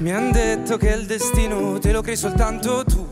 Mi 0.00 0.12
han 0.12 0.32
detto 0.32 0.78
che 0.78 0.88
il 0.88 1.04
destino 1.04 1.78
te 1.78 1.92
lo 1.92 2.00
crei 2.00 2.16
soltanto 2.16 2.82
tu. 2.84 3.06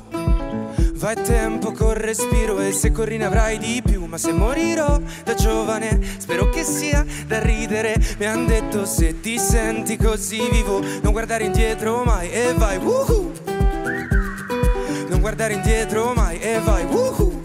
Vai 0.94 1.16
tempo 1.22 1.72
col 1.72 1.94
respiro 1.96 2.58
e 2.60 2.72
se 2.72 2.92
corri 2.92 3.18
ne 3.18 3.26
avrai 3.26 3.58
di 3.58 3.82
più. 3.84 4.06
Ma 4.06 4.16
se 4.16 4.32
morirò 4.32 4.98
da 5.22 5.34
giovane, 5.34 6.00
spero 6.16 6.48
che 6.48 6.64
sia 6.64 7.04
da 7.26 7.40
ridere. 7.40 7.94
Mi 8.16 8.24
han 8.24 8.46
detto 8.46 8.86
se 8.86 9.20
ti 9.20 9.38
senti 9.38 9.98
così 9.98 10.48
vivo, 10.50 10.80
non 11.02 11.12
guardare 11.12 11.44
indietro 11.44 12.04
mai 12.04 12.30
e 12.30 12.54
vai. 12.56 12.78
Woohoo! 12.78 13.32
Non 15.08 15.20
guardare 15.20 15.52
indietro 15.52 16.14
mai 16.14 16.40
e 16.40 16.58
vai. 16.58 16.84
Woohoo! 16.86 17.40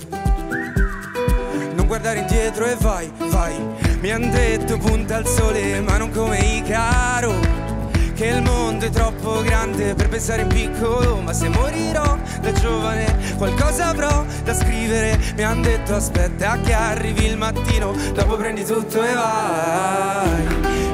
Non 1.75 1.85
guardare 1.85 2.19
indietro 2.19 2.65
e 2.65 2.77
vai, 2.79 3.11
vai. 3.29 3.55
Mi 3.99 4.09
han 4.09 4.31
detto 4.31 4.77
punta 4.77 5.17
al 5.17 5.27
sole, 5.27 5.81
ma 5.81 5.97
non 5.97 6.11
come 6.11 6.37
i 6.37 6.61
caro 6.61 7.72
che 8.13 8.27
il 8.27 8.41
mondo 8.41 8.85
è 8.85 8.89
troppo 8.89 9.41
grande 9.41 9.95
per 9.95 10.07
pensare 10.07 10.43
in 10.43 10.47
piccolo, 10.47 11.21
ma 11.21 11.33
se 11.33 11.49
morirò 11.49 12.17
da 12.41 12.51
giovane 12.51 13.35
qualcosa 13.37 13.87
avrò 13.87 14.23
da 14.43 14.53
scrivere. 14.53 15.19
Mi 15.35 15.43
han 15.43 15.61
detto 15.61 15.95
aspetta 15.95 16.59
che 16.59 16.73
arrivi 16.73 17.25
il 17.25 17.37
mattino, 17.37 17.95
dopo 18.13 18.35
prendi 18.35 18.63
tutto 18.63 19.03
e 19.03 19.13
vai. 19.13 20.45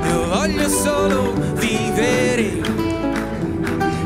Io 0.08 0.28
voglio 0.28 0.70
solo 0.70 1.34
vivere, 1.56 2.61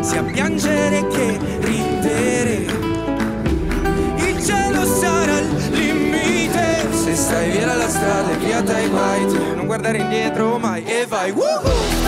sia 0.01 0.23
piangere 0.23 1.07
che 1.07 1.39
ridere. 1.59 2.65
Il 4.15 4.43
cielo 4.43 4.85
sarà 4.85 5.37
il 5.37 5.69
limite, 5.69 6.87
se 6.91 7.15
stai 7.15 7.51
via 7.51 7.65
dalla 7.65 7.89
strada 7.89 8.31
e 8.31 8.37
via 8.37 8.61
dai 8.61 8.87
guai, 8.89 9.27
tu 9.27 9.55
non 9.55 9.65
guardare 9.67 9.99
indietro 9.99 10.57
mai 10.57 10.83
e 10.83 11.05
vai. 11.07 11.31
Woohoo! 11.31 12.02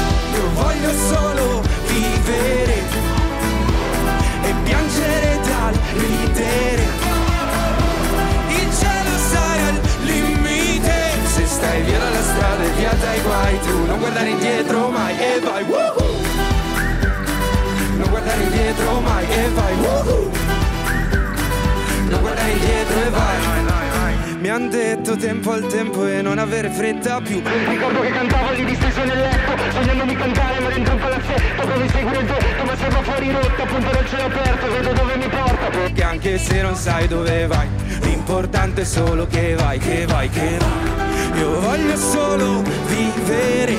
Io 0.55 0.61
voglio 0.61 0.89
solo 1.09 1.61
vivere 1.85 2.94
Mi 24.65 24.71
han 24.71 24.79
detto 24.79 25.15
tempo 25.15 25.51
al 25.51 25.67
tempo 25.67 26.07
e 26.07 26.23
non 26.23 26.39
avere 26.39 26.71
fretta 26.71 27.21
più. 27.21 27.39
Ricordo 27.67 27.99
che 27.99 28.09
cantavo 28.09 28.51
lì 28.53 28.65
disteso 28.65 29.03
nel 29.03 29.19
letto 29.19 29.61
Sognando 29.71 30.05
di 30.05 30.15
cantare 30.15 30.59
ma 30.59 30.69
dentro 30.69 30.93
un 30.93 30.99
palazzetto 30.99 31.67
Come 31.67 31.87
seguire 31.89 32.19
il 32.19 32.25
vento 32.25 32.63
ma 32.65 32.75
sembra 32.75 33.01
fuori 33.03 33.31
rotta 33.31 33.61
Appunto 33.61 33.91
dal 33.91 34.07
cielo 34.07 34.23
aperto 34.23 34.71
vedo 34.71 34.93
dove 34.93 35.17
mi 35.17 35.27
porta. 35.27 35.69
Perché 35.69 36.03
anche 36.03 36.37
se 36.39 36.61
non 36.63 36.75
sai 36.75 37.07
dove 37.07 37.45
vai 37.45 37.67
L'importante 38.01 38.81
è 38.81 38.85
solo 38.85 39.27
che 39.27 39.53
vai, 39.53 39.77
che 39.77 40.07
vai, 40.07 40.29
che 40.29 40.57
vai. 40.57 41.39
Io 41.39 41.59
voglio 41.59 41.95
solo 41.95 42.63
vivere 42.87 43.75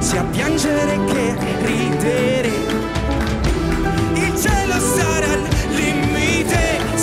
Sia 0.00 0.24
piangere 0.24 0.98
che 1.04 1.34
ridere. 1.62 2.48
Il 4.14 4.36
cielo 4.36 4.80
sarà 4.80 5.39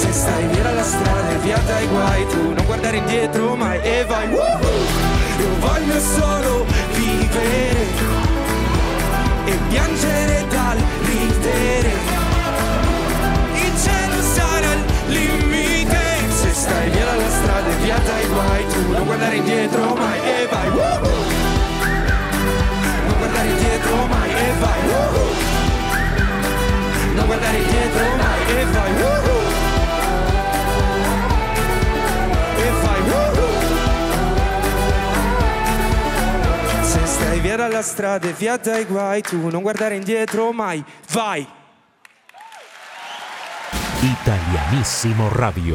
Se 0.08 0.14
stai 0.14 0.48
via 0.48 0.64
dalla 0.64 0.84
strada 0.84 1.32
e 1.32 1.38
via 1.40 1.58
dai 1.68 1.86
guai 1.88 2.26
Tu 2.28 2.54
non 2.54 2.66
guardare 2.66 2.96
indietro 2.96 3.58
mai 3.58 3.78
e 3.82 4.06
vai 4.06 4.30
Woohoo! 4.30 4.86
Io 5.38 5.50
voglio 5.60 6.00
solo 6.00 6.66
vivere 6.94 7.88
E 9.44 9.58
piangere 9.68 10.46
dal 10.48 10.78
ridere 11.04 11.92
Il 13.66 13.74
cielo 13.84 14.22
sarà 14.34 14.72
il 14.72 14.84
limite 15.08 16.00
Se 16.30 16.54
stai 16.54 16.90
via 16.90 17.04
dalla 17.04 17.30
strada 17.30 17.70
e 17.70 17.76
via 17.84 17.98
dai 17.98 18.28
guai 18.28 18.66
Tu 18.68 18.92
non 18.92 19.04
guardare 19.04 19.36
indietro 19.36 19.94
mai 19.94 20.20
e 20.24 20.48
vai 20.50 20.70
Woohoo! 20.70 21.26
Non 23.08 23.18
guardare 23.18 23.48
indietro 23.50 24.06
mai 24.06 24.30
e 24.30 24.52
vai 24.58 24.80
Woohoo! 24.88 25.36
Non 27.14 27.26
guardare 27.26 27.58
indietro 27.58 28.06
mai 28.16 28.56
e 28.56 28.66
vai 28.72 28.92
Woohoo! 28.94 29.67
Stai 37.18 37.40
via 37.40 37.56
dalla 37.56 37.82
strada 37.82 38.30
e 38.30 38.34
via 38.34 38.58
dai 38.58 38.86
guai 38.86 39.22
Tu 39.22 39.50
non 39.50 39.64
guardare 39.64 39.96
indietro 39.96 40.52
mai 40.52 40.84
Vai! 41.12 41.46
Italianissimo 44.00 45.28
Radio. 45.30 45.74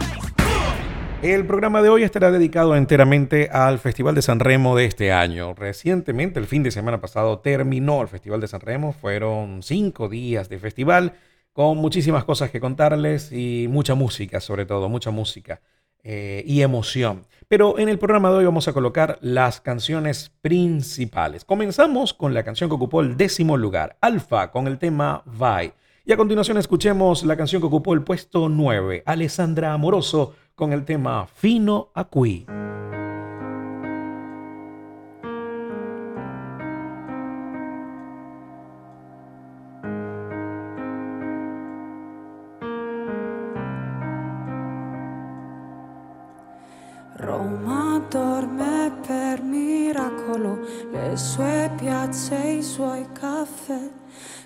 El 1.23 1.47
programa 1.47 1.83
de 1.83 1.89
hoy 1.89 2.03
estará 2.03 2.31
dedicado 2.31 2.77
enteramente 2.77 3.49
al 3.53 3.79
Festival 3.79 4.15
de 4.15 4.23
San 4.23 4.41
Remo 4.41 4.77
de 4.77 4.87
este 4.87 5.13
año. 5.13 5.55
Recientemente, 5.55 6.41
el 6.41 6.47
fin 6.47 6.63
de 6.63 6.71
semana 6.71 7.01
pasado, 7.01 7.41
terminó 7.41 8.03
el 8.03 8.09
Festival 8.09 8.41
de 8.41 8.49
San 8.49 8.61
Remo. 8.61 8.93
Fueron 8.93 9.63
cinco 9.63 10.09
días 10.09 10.49
de 10.49 10.59
festival 10.59 11.15
con 11.53 11.79
muchísimas 11.79 12.25
cosas 12.25 12.51
que 12.51 12.61
contarles 12.61 13.31
y 13.31 13.67
mucha 13.69 13.95
música, 13.95 14.41
sobre 14.41 14.67
todo, 14.67 14.89
mucha 14.89 15.11
música 15.11 15.61
eh, 16.03 16.43
y 16.47 16.63
emoción. 16.63 17.27
Pero 17.49 17.79
en 17.79 17.89
el 17.89 17.99
programa 17.99 18.31
de 18.31 18.39
hoy 18.39 18.45
vamos 18.47 18.67
a 18.67 18.73
colocar 18.73 19.19
las 19.21 19.61
canciones 19.61 20.33
principales. 20.41 21.45
Comenzamos 21.45 22.15
con 22.15 22.33
la 22.33 22.45
canción 22.45 22.71
que 22.71 22.77
ocupó 22.77 23.03
el 23.03 23.17
décimo 23.17 23.57
lugar, 23.57 23.99
Alfa, 24.01 24.51
con 24.51 24.67
el 24.67 24.79
tema 24.79 25.23
Vai. 25.27 25.75
Y 26.05 26.13
a 26.13 26.17
continuación 26.17 26.57
escuchemos 26.57 27.25
la 27.25 27.37
canción 27.37 27.61
que 27.61 27.67
ocupó 27.67 27.95
el 27.95 28.03
puesto 28.03 28.49
9, 28.49 29.03
Alessandra 29.07 29.73
Amoroso 29.73 30.35
con 30.55 30.73
el 30.73 30.85
tema 30.85 31.27
Fino 31.27 31.91
a 31.95 32.05
dorme 48.13 48.93
per 49.07 49.43
miracolo, 49.43 50.59
le 50.91 51.17
sue 51.17 51.71
piazze, 51.79 52.37
i 52.37 52.63
suoi 52.63 53.09
caffè 53.11 53.89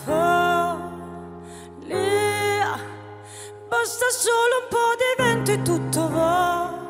follia 0.06 0.78
Basta 3.68 4.06
solo 4.10 4.62
un 4.62 4.68
po' 4.70 4.94
di 4.96 5.10
vento 5.22 5.50
e 5.50 5.62
tutto 5.62 6.08
vola 6.08 6.85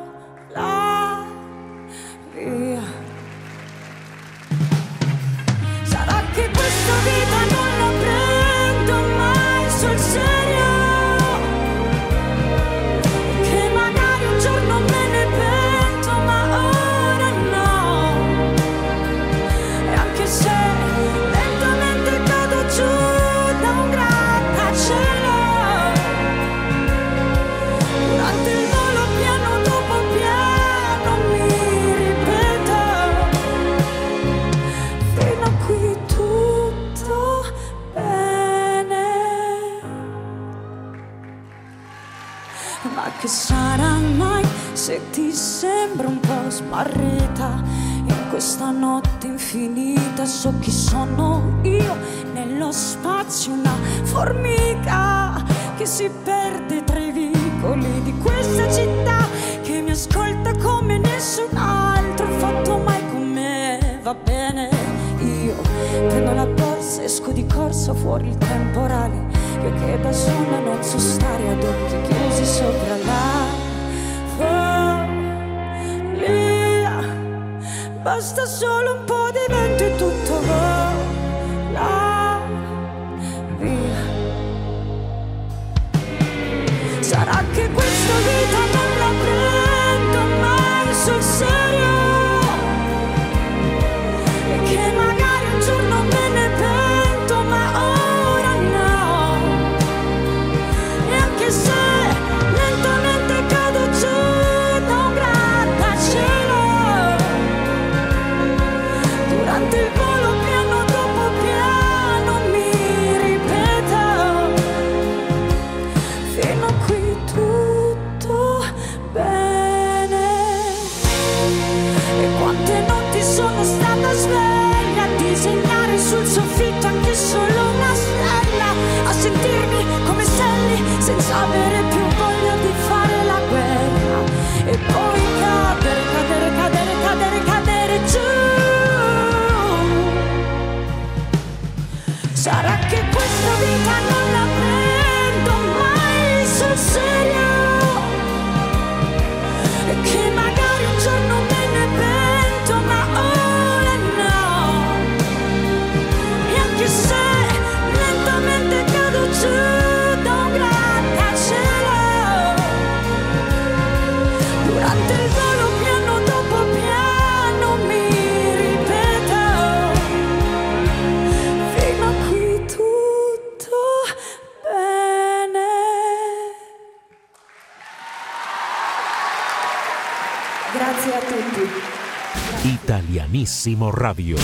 Italianísimo 183.67 183.91
Radio. 183.91 184.37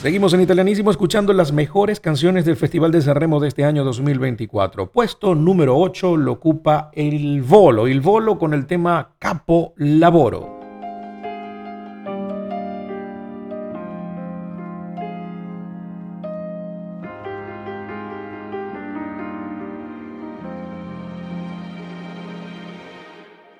Seguimos 0.00 0.32
en 0.32 0.40
Italianísimo 0.40 0.90
escuchando 0.90 1.34
las 1.34 1.52
mejores 1.52 2.00
canciones 2.00 2.46
del 2.46 2.56
Festival 2.56 2.90
de 2.90 3.02
San 3.02 3.14
Remo 3.14 3.40
de 3.40 3.48
este 3.48 3.62
año 3.62 3.84
2024. 3.84 4.90
Puesto 4.90 5.34
número 5.34 5.76
8 5.76 6.16
lo 6.16 6.32
ocupa 6.32 6.90
El 6.94 7.42
Volo, 7.42 7.86
El 7.86 8.00
Volo 8.00 8.38
con 8.38 8.54
el 8.54 8.64
tema 8.64 9.10
Capo 9.18 9.74
Laboro. 9.76 10.60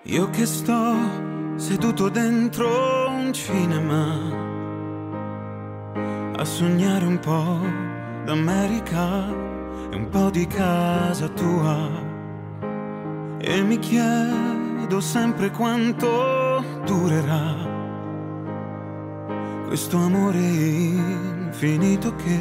Io 0.05 0.31
che 0.31 0.47
sto 0.47 0.95
seduto 1.57 2.09
dentro 2.09 2.67
un 3.09 3.33
cinema 3.33 4.42
a 6.37 6.45
sognare 6.45 7.05
un 7.05 7.19
po' 7.19 7.59
d'America 8.25 9.29
e 9.91 9.97
un 9.97 10.09
po' 10.09 10.31
di 10.31 10.47
casa 10.47 11.29
tua. 11.29 11.89
E 13.39 13.63
mi 13.63 13.79
chiedo 13.79 15.01
sempre 15.01 15.51
quanto 15.51 16.65
durerà 16.85 17.71
questo 19.67 19.97
amore 19.97 20.39
infinito 20.39 22.15
che 22.17 22.39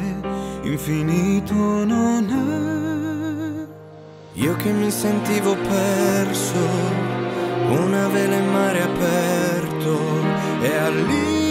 infinito 0.62 1.84
non 1.84 2.28
è. 2.28 4.40
Io 4.40 4.56
che 4.56 4.70
mi 4.70 4.90
sentivo 4.90 5.54
perso, 5.54 6.56
una 7.68 8.08
vela 8.08 8.36
in 8.36 8.50
mare 8.50 8.82
aperto 8.82 9.98
e 10.60 10.76
all'inizio 10.76 11.41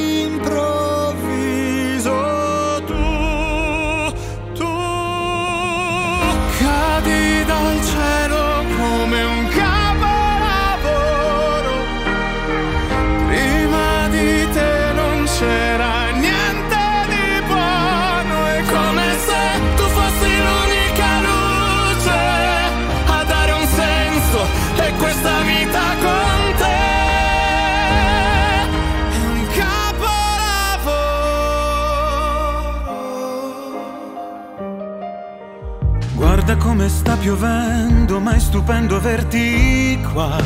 come 36.62 36.88
sta 36.90 37.18
piovendo, 37.18 38.20
ma 38.20 38.34
è 38.34 38.40
stupendo 38.40 38.96
averti 38.96 40.00
qua. 40.14 40.38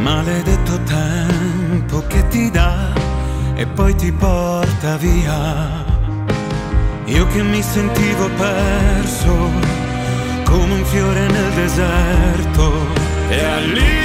Maledetto 0.00 0.80
tempo 0.82 2.04
che 2.08 2.26
ti 2.26 2.50
dà 2.50 2.92
e 3.54 3.64
poi 3.66 3.94
ti 3.94 4.10
porta 4.10 4.96
via. 4.96 5.84
Io 7.04 7.26
che 7.28 7.42
mi 7.42 7.62
sentivo 7.62 8.28
perso 8.36 9.34
come 10.44 10.74
un 10.74 10.84
fiore 10.84 11.26
nel 11.28 11.52
deserto 11.54 12.72
e 13.28 13.44
all'inizio 13.44 13.98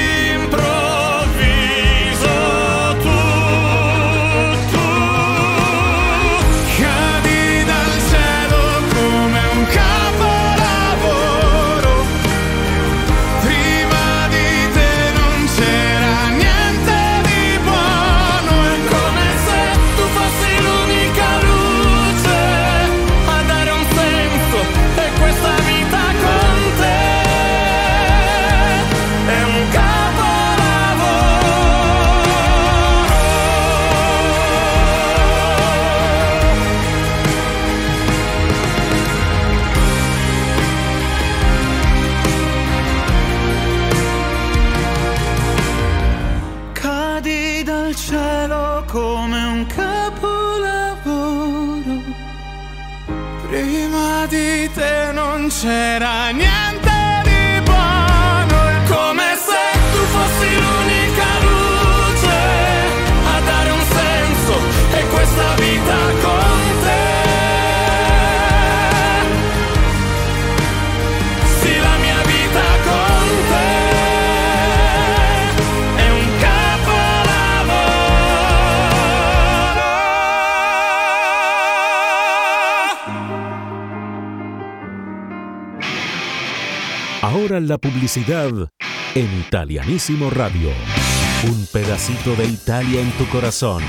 pretend 55.63 55.92
Ahora 87.23 87.61
la 87.61 87.77
publicidad 87.77 88.51
en 89.15 89.39
Italianísimo 89.39 90.29
Radio. 90.29 90.71
Un 91.49 91.65
pedacito 91.71 92.35
de 92.35 92.45
Italia 92.47 92.99
en 92.99 93.09
tu 93.11 93.25
corazón. 93.29 93.81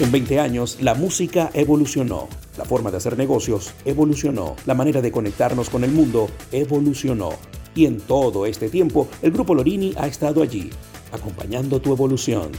En 0.00 0.10
20 0.10 0.40
años, 0.40 0.78
la 0.80 0.94
música 0.94 1.50
evolucionó. 1.52 2.26
La 2.56 2.64
forma 2.64 2.90
de 2.90 2.96
hacer 2.96 3.18
negocios 3.18 3.74
evolucionó. 3.84 4.56
La 4.64 4.72
manera 4.72 5.02
de 5.02 5.12
conectarnos 5.12 5.68
con 5.68 5.84
el 5.84 5.92
mundo 5.92 6.30
evolucionó. 6.52 7.32
Y 7.74 7.84
en 7.84 8.00
todo 8.00 8.46
este 8.46 8.70
tiempo, 8.70 9.08
el 9.20 9.32
Grupo 9.32 9.54
Lorini 9.54 9.92
ha 9.98 10.06
estado 10.06 10.42
allí, 10.42 10.70
acompañando 11.12 11.82
tu 11.82 11.92
evolución. 11.92 12.50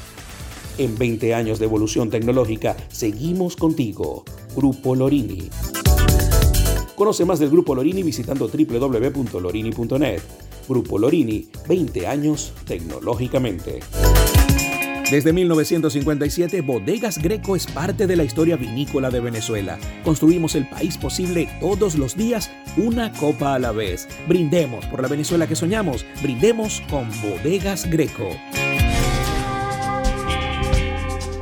En 0.77 0.95
20 0.99 1.33
años 1.33 1.57
de 1.57 1.65
evolución 1.65 2.11
tecnológica, 2.11 2.77
seguimos 2.89 3.55
contigo. 3.55 4.23
Grupo 4.55 4.93
Lorini. 4.93 5.49
Conoce 7.01 7.25
más 7.25 7.39
del 7.39 7.49
Grupo 7.49 7.73
Lorini 7.73 8.03
visitando 8.03 8.47
www.lorini.net. 8.47 10.21
Grupo 10.69 10.99
Lorini, 10.99 11.47
20 11.67 12.05
años 12.05 12.53
tecnológicamente. 12.67 13.79
Desde 15.09 15.33
1957, 15.33 16.61
Bodegas 16.61 17.17
Greco 17.17 17.55
es 17.55 17.65
parte 17.65 18.05
de 18.05 18.15
la 18.15 18.23
historia 18.23 18.55
vinícola 18.55 19.09
de 19.09 19.19
Venezuela. 19.19 19.79
Construimos 20.03 20.53
el 20.53 20.69
país 20.69 20.95
posible 20.99 21.49
todos 21.59 21.95
los 21.95 22.15
días, 22.15 22.51
una 22.77 23.11
copa 23.13 23.55
a 23.55 23.59
la 23.59 23.71
vez. 23.71 24.07
Brindemos 24.27 24.85
por 24.85 25.01
la 25.01 25.07
Venezuela 25.07 25.47
que 25.47 25.55
soñamos. 25.55 26.05
Brindemos 26.21 26.83
con 26.87 27.09
Bodegas 27.23 27.89
Greco. 27.89 28.29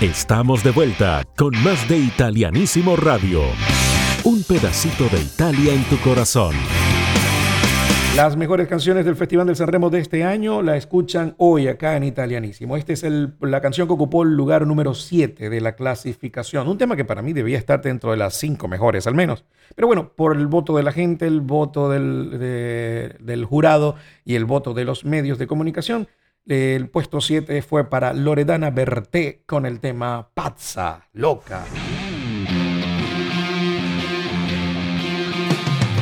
Estamos 0.00 0.64
de 0.64 0.70
vuelta 0.70 1.24
con 1.36 1.52
más 1.62 1.86
de 1.86 1.98
Italianísimo 1.98 2.96
Radio. 2.96 3.42
Un 4.24 4.42
pedacito 4.44 5.04
de 5.14 5.20
Italia 5.20 5.74
en 5.74 5.84
tu 5.90 5.98
corazón. 5.98 6.54
Las 8.16 8.34
mejores 8.34 8.66
canciones 8.66 9.04
del 9.04 9.14
Festival 9.14 9.46
del 9.46 9.56
Sanremo 9.56 9.90
de 9.90 9.98
este 9.98 10.24
año 10.24 10.62
la 10.62 10.78
escuchan 10.78 11.34
hoy 11.36 11.68
acá 11.68 11.98
en 11.98 12.04
Italianísimo. 12.04 12.78
Esta 12.78 12.94
es 12.94 13.04
la 13.40 13.60
canción 13.60 13.88
que 13.88 13.92
ocupó 13.92 14.22
el 14.22 14.34
lugar 14.34 14.66
número 14.66 14.94
7 14.94 15.50
de 15.50 15.60
la 15.60 15.76
clasificación. 15.76 16.66
Un 16.66 16.78
tema 16.78 16.96
que 16.96 17.04
para 17.04 17.20
mí 17.20 17.34
debía 17.34 17.58
estar 17.58 17.82
dentro 17.82 18.12
de 18.12 18.16
las 18.16 18.32
5 18.36 18.68
mejores 18.68 19.06
al 19.06 19.14
menos. 19.14 19.44
Pero 19.76 19.86
bueno, 19.86 20.14
por 20.16 20.34
el 20.34 20.46
voto 20.46 20.78
de 20.78 20.82
la 20.82 20.92
gente, 20.92 21.26
el 21.26 21.42
voto 21.42 21.90
del, 21.90 22.38
del 23.20 23.44
jurado 23.44 23.96
y 24.24 24.36
el 24.36 24.46
voto 24.46 24.72
de 24.72 24.86
los 24.86 25.04
medios 25.04 25.36
de 25.36 25.46
comunicación, 25.46 26.08
el 26.50 26.88
puesto 26.88 27.20
7 27.20 27.62
fue 27.62 27.88
para 27.88 28.12
Loredana 28.12 28.70
Berté 28.70 29.42
con 29.46 29.66
el 29.66 29.78
tema 29.78 30.30
Pazza, 30.34 31.06
loca. 31.12 31.64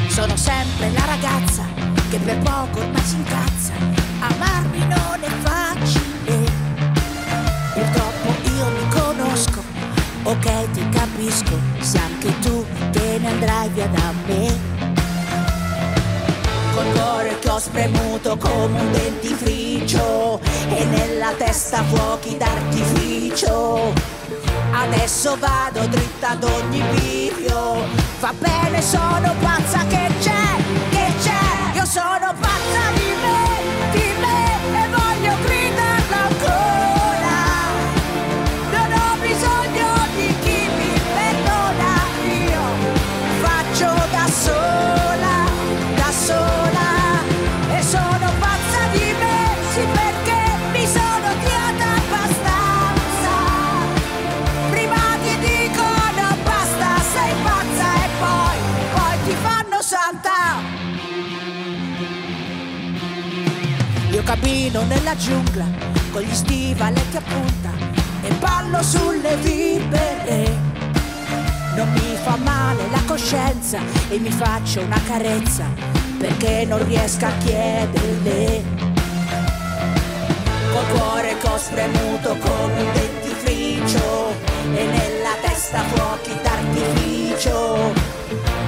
Sono 0.09 0.37
sempre 0.37 0.91
la 0.93 1.05
ragazza 1.05 1.67
che 2.11 2.19
per 2.19 2.39
poco 2.39 2.81
ormai 2.81 3.03
si 3.03 3.17
incazza. 3.17 3.75
Amarmi 4.21 4.79
non 4.79 5.21
è 5.21 5.29
facile. 5.43 6.51
Purtroppo 7.75 8.49
io 8.49 8.71
mi 8.71 8.89
conosco. 8.89 9.63
Ok, 10.23 10.71
ti 10.71 10.89
capisco 10.89 11.59
se 11.81 11.99
anche 11.99 12.39
tu 12.41 12.65
te 12.91 13.19
ne 13.19 13.29
andrai 13.29 13.69
via 13.69 13.87
da 13.89 14.13
me. 14.27 14.78
Col 16.79 16.93
cuore 16.93 17.39
che 17.41 17.51
ho 17.51 17.59
spremuto 17.59 18.37
come 18.37 18.81
un 18.81 18.93
dentifricio 18.93 20.39
e 20.69 20.85
nella 20.85 21.33
testa 21.33 21.83
fuochi 21.83 22.37
d'artificio. 22.37 23.93
Adesso 24.71 25.37
vado 25.41 25.85
dritta 25.89 26.31
ad 26.31 26.45
ogni 26.45 26.81
bivio, 26.95 27.85
va 28.21 28.33
bene, 28.39 28.81
sono 28.81 29.35
pazza 29.41 29.85
che 29.89 30.09
c'è, 30.21 30.57
che 30.91 31.13
c'è, 31.21 31.75
io 31.75 31.85
sono 31.85 32.33
pazza 32.39 32.93
di 32.95 33.13
me, 33.23 33.38
cammino 64.29 64.83
nella 64.83 65.17
giungla 65.17 65.65
con 66.13 66.21
gli 66.21 66.35
stivaletti 66.35 67.17
a 67.17 67.23
punta 67.23 67.71
e 68.21 68.31
ballo 68.35 68.83
sulle 68.83 69.37
vibere. 69.37 70.55
Non 71.75 71.91
mi 71.95 72.15
fa 72.23 72.37
male 72.37 72.91
la 72.91 73.01
coscienza 73.07 73.81
e 74.11 74.19
mi 74.19 74.31
faccio 74.31 74.83
una 74.83 75.01
carezza 75.07 75.65
perché 76.19 76.67
non 76.67 76.87
riesco 76.87 77.25
a 77.25 77.33
chiederle. 77.39 78.63
Col 80.73 80.99
cuore 80.99 81.39
che 81.39 81.49
ho 81.49 81.57
spremuto 81.57 82.37
come 82.37 82.83
un 82.83 82.93
dentifricio 82.93 84.35
e 84.75 84.85
nella 84.85 85.37
testa 85.41 85.83
fuochi 85.85 86.39
d'artificio. 86.43 87.95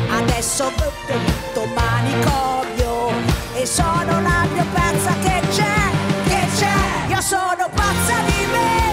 Adesso 0.09 0.73
tutto 0.75 1.67
manicomio 1.75 2.70
e 3.63 3.67
sono 3.67 4.17
una 4.17 4.47
mia 4.55 4.65
pezza 4.73 5.13
che 5.21 5.41
c'è, 5.51 5.91
che 6.29 6.47
c'è. 6.57 7.09
Io 7.09 7.21
sono 7.21 7.69
pazza 7.75 8.15
di 8.25 8.47
me, 8.53 8.90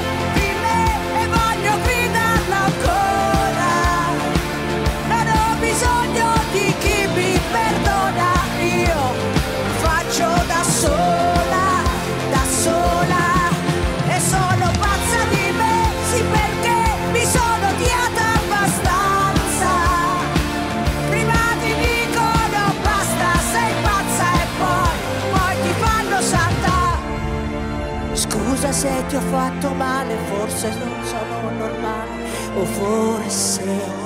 fatto 29.68 29.74
male, 29.74 30.16
forse 30.26 30.70
non 30.70 31.04
sono 31.04 31.50
normale, 31.50 32.24
o 32.56 32.66
forse... 32.66 34.06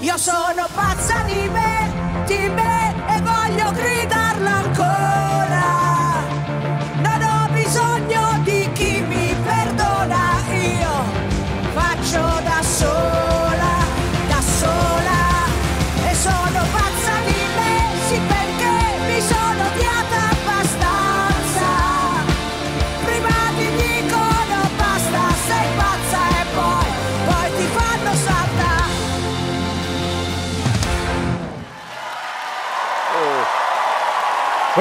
Io 0.00 0.16
sono 0.16 0.66
pazza 0.74 1.22
di 1.22 1.48
me, 1.48 2.24
di 2.26 2.48
me 2.48 2.94
e 3.08 3.20
voglio 3.20 3.70
gridarla 3.70 4.50
ancora. 4.50 4.91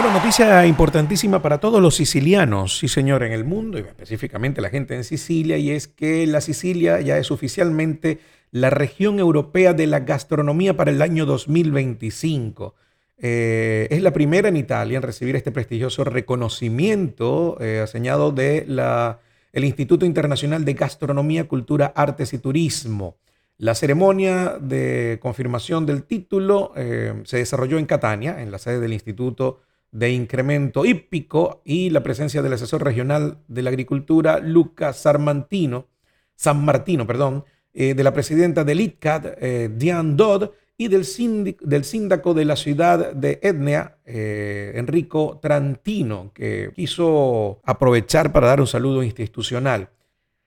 Bueno, 0.02 0.18
noticia 0.18 0.66
importantísima 0.66 1.44
para 1.44 1.60
todos 1.60 1.80
los 1.80 1.94
sicilianos, 1.94 2.80
sí 2.80 2.88
señor, 2.88 3.22
en 3.22 3.34
el 3.34 3.46
mundo 3.46 3.78
y 3.78 3.82
específicamente 3.82 4.60
la 4.60 4.72
gente 4.72 4.96
en 4.96 5.04
Sicilia, 5.04 5.60
y 5.60 5.70
es 5.70 5.88
que 5.88 6.26
la 6.26 6.42
Sicilia 6.42 7.00
ya 7.02 7.20
es 7.20 7.30
oficialmente 7.30 8.18
la 8.50 8.72
región 8.72 9.20
europea 9.20 9.74
de 9.74 9.86
la 9.86 10.00
gastronomía 10.00 10.76
para 10.76 10.90
el 10.90 11.04
año 11.04 11.28
2025. 11.28 12.74
Eh, 13.20 13.90
es 13.92 14.02
la 14.02 14.12
primera 14.12 14.50
en 14.50 14.58
Italia 14.58 14.98
en 14.98 15.04
recibir 15.04 15.36
este 15.36 15.52
prestigioso 15.52 16.04
reconocimiento 16.04 17.58
eh, 17.62 17.82
aseñado 17.82 18.32
de 18.32 18.66
la, 18.68 19.20
el 19.54 19.66
Instituto 19.66 20.08
Internacional 20.08 20.66
de 20.66 20.74
Gastronomía, 20.74 21.48
Cultura, 21.48 21.94
Artes 21.96 22.34
y 22.34 22.40
Turismo. 22.40 23.18
La 23.60 23.76
ceremonia 23.76 24.58
de 24.60 25.20
confirmación 25.22 25.86
del 25.86 26.02
título 26.02 26.74
eh, 26.76 27.22
se 27.26 27.38
desarrolló 27.38 27.78
en 27.78 27.86
Catania, 27.86 28.42
en 28.42 28.50
la 28.50 28.58
sede 28.58 28.80
del 28.80 28.94
Instituto 28.94 29.60
de 29.92 30.12
Incremento 30.12 30.86
Hípico, 30.86 31.62
y 31.66 31.90
la 31.90 32.02
presencia 32.02 32.42
del 32.42 32.54
asesor 32.54 32.84
regional 32.84 33.40
de 33.48 33.62
la 33.62 33.70
agricultura, 33.70 34.40
Luca 34.40 34.94
Sarmantino, 34.94 35.88
San 36.36 36.64
Martino, 36.64 37.06
perdón, 37.06 37.44
eh, 37.74 37.94
de 37.94 38.04
la 38.04 38.14
presidenta 38.14 38.64
del 38.64 38.82
ITCAT, 38.82 39.38
eh, 39.40 39.70
Diane 39.76 40.16
Dodd, 40.16 40.52
y 40.78 40.88
del, 40.88 41.04
síndic- 41.04 41.62
del 41.62 41.84
síndaco 41.84 42.34
de 42.34 42.46
la 42.46 42.56
ciudad 42.56 43.14
de 43.14 43.40
Etnea, 43.44 43.98
eh, 44.04 44.72
Enrico 44.76 45.38
Trantino, 45.40 46.32
que 46.34 46.72
quiso 46.74 47.60
aprovechar 47.64 48.32
para 48.32 48.48
dar 48.48 48.62
un 48.62 48.68
saludo 48.68 49.04
institucional. 49.04 49.90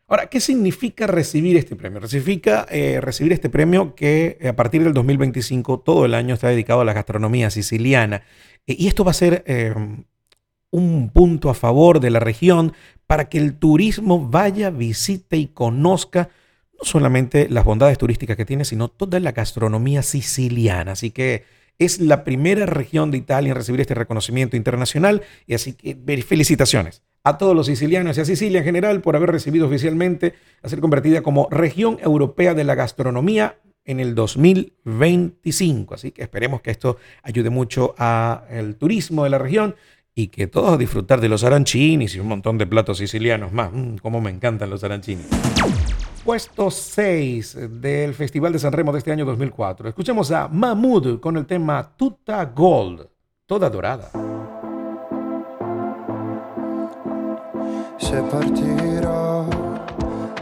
Ahora, 0.06 0.26
¿qué 0.26 0.38
significa 0.38 1.06
recibir 1.06 1.56
este 1.56 1.76
premio? 1.76 2.06
Significa 2.06 2.66
eh, 2.70 3.00
recibir 3.00 3.32
este 3.32 3.48
premio 3.48 3.94
que 3.94 4.36
eh, 4.40 4.48
a 4.48 4.56
partir 4.56 4.84
del 4.84 4.92
2025 4.92 5.80
todo 5.80 6.04
el 6.04 6.14
año 6.14 6.34
está 6.34 6.48
dedicado 6.48 6.82
a 6.82 6.84
la 6.84 6.92
gastronomía 6.92 7.50
siciliana. 7.50 8.22
Eh, 8.66 8.76
y 8.78 8.86
esto 8.86 9.04
va 9.04 9.12
a 9.12 9.14
ser 9.14 9.44
eh, 9.46 9.74
un 10.70 11.10
punto 11.10 11.48
a 11.48 11.54
favor 11.54 12.00
de 12.00 12.10
la 12.10 12.20
región 12.20 12.74
para 13.06 13.28
que 13.30 13.38
el 13.38 13.54
turismo 13.54 14.28
vaya, 14.28 14.70
visite 14.70 15.38
y 15.38 15.46
conozca 15.46 16.28
no 16.78 16.84
solamente 16.84 17.48
las 17.48 17.64
bondades 17.64 17.96
turísticas 17.96 18.36
que 18.36 18.44
tiene, 18.44 18.64
sino 18.64 18.88
toda 18.88 19.20
la 19.20 19.32
gastronomía 19.32 20.02
siciliana. 20.02 20.92
Así 20.92 21.12
que 21.12 21.44
es 21.78 22.00
la 22.00 22.24
primera 22.24 22.66
región 22.66 23.10
de 23.10 23.18
Italia 23.18 23.50
en 23.50 23.56
recibir 23.56 23.80
este 23.80 23.94
reconocimiento 23.94 24.56
internacional 24.56 25.22
y 25.46 25.54
así 25.54 25.72
que 25.72 25.96
felicitaciones 26.22 27.02
a 27.24 27.38
todos 27.38 27.56
los 27.56 27.66
sicilianos 27.66 28.18
y 28.18 28.20
a 28.20 28.24
Sicilia 28.24 28.58
en 28.58 28.64
general 28.64 29.00
por 29.00 29.16
haber 29.16 29.32
recibido 29.32 29.66
oficialmente 29.66 30.34
a 30.62 30.68
ser 30.68 30.80
convertida 30.80 31.22
como 31.22 31.48
región 31.50 31.98
europea 32.02 32.54
de 32.54 32.64
la 32.64 32.74
gastronomía 32.74 33.58
en 33.86 33.98
el 33.98 34.14
2025. 34.14 35.94
Así 35.94 36.12
que 36.12 36.22
esperemos 36.22 36.60
que 36.60 36.70
esto 36.70 36.98
ayude 37.22 37.50
mucho 37.50 37.94
al 37.96 38.76
turismo 38.76 39.24
de 39.24 39.30
la 39.30 39.38
región 39.38 39.74
y 40.14 40.28
que 40.28 40.46
todos 40.46 40.78
disfrutar 40.78 41.20
de 41.20 41.28
los 41.28 41.44
arancinis 41.44 42.14
y 42.14 42.20
un 42.20 42.28
montón 42.28 42.58
de 42.58 42.66
platos 42.66 42.98
sicilianos 42.98 43.52
más. 43.52 43.72
Mm, 43.72 43.96
cómo 43.96 44.20
me 44.20 44.30
encantan 44.30 44.70
los 44.70 44.84
arancinis. 44.84 45.26
Puesto 46.24 46.70
6 46.70 47.80
del 47.82 48.14
Festival 48.14 48.50
de 48.50 48.58
San 48.58 48.72
Remo 48.72 48.92
de 48.92 48.98
este 48.98 49.12
año 49.12 49.26
2004. 49.26 49.90
Escuchemos 49.90 50.30
a 50.30 50.48
Mahmood 50.48 51.20
con 51.20 51.36
el 51.36 51.44
tema 51.44 51.86
Tutta 51.98 52.42
Gold, 52.46 53.06
toda 53.44 53.68
dorada. 53.68 54.10
Se 57.98 58.22
partirò 58.22 59.46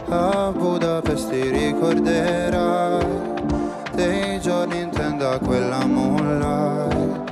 a 0.07 0.51
Budapest 0.51 1.29
ti 1.29 1.49
ricorderai 1.49 3.05
dei 3.93 4.39
giorni 4.39 4.83
in 4.83 4.89
tenda 4.89 5.37
quella 5.39 5.85
moonlight 5.85 7.31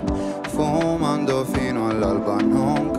fumando 0.49 1.45
fino 1.45 1.87
all'alba 1.87 2.35
non 2.41 2.91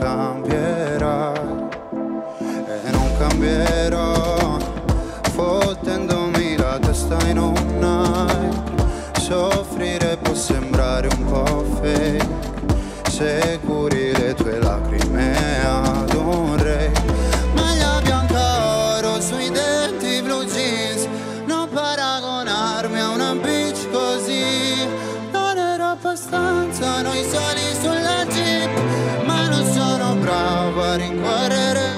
se 13.23 13.61
curi 13.65 14.13
le 14.13 14.35
tue 14.35 14.59
lacrime 14.59 15.37
ad 15.65 16.13
un 16.15 16.61
re. 16.61 16.91
Maglia 17.55 18.01
bianca 18.03 18.97
oro 18.97 19.21
sui 19.21 19.49
denti 19.49 20.21
blu 20.23 20.45
jeans. 20.45 21.07
Non 21.47 21.69
paragonarmi 21.69 22.99
a 22.99 23.11
una 23.11 23.35
bitch 23.35 23.89
così. 23.93 24.89
Non 25.31 25.57
era 25.57 25.91
abbastanza 25.91 27.03
noi 27.03 27.23
soli 27.23 27.67
sulla 27.81 28.25
jeep 28.27 28.71
Ma 29.25 29.49
non 29.49 29.65
sono 29.67 30.17
bravo 30.17 30.83
a 30.83 30.97
rincorrere. 30.97 31.91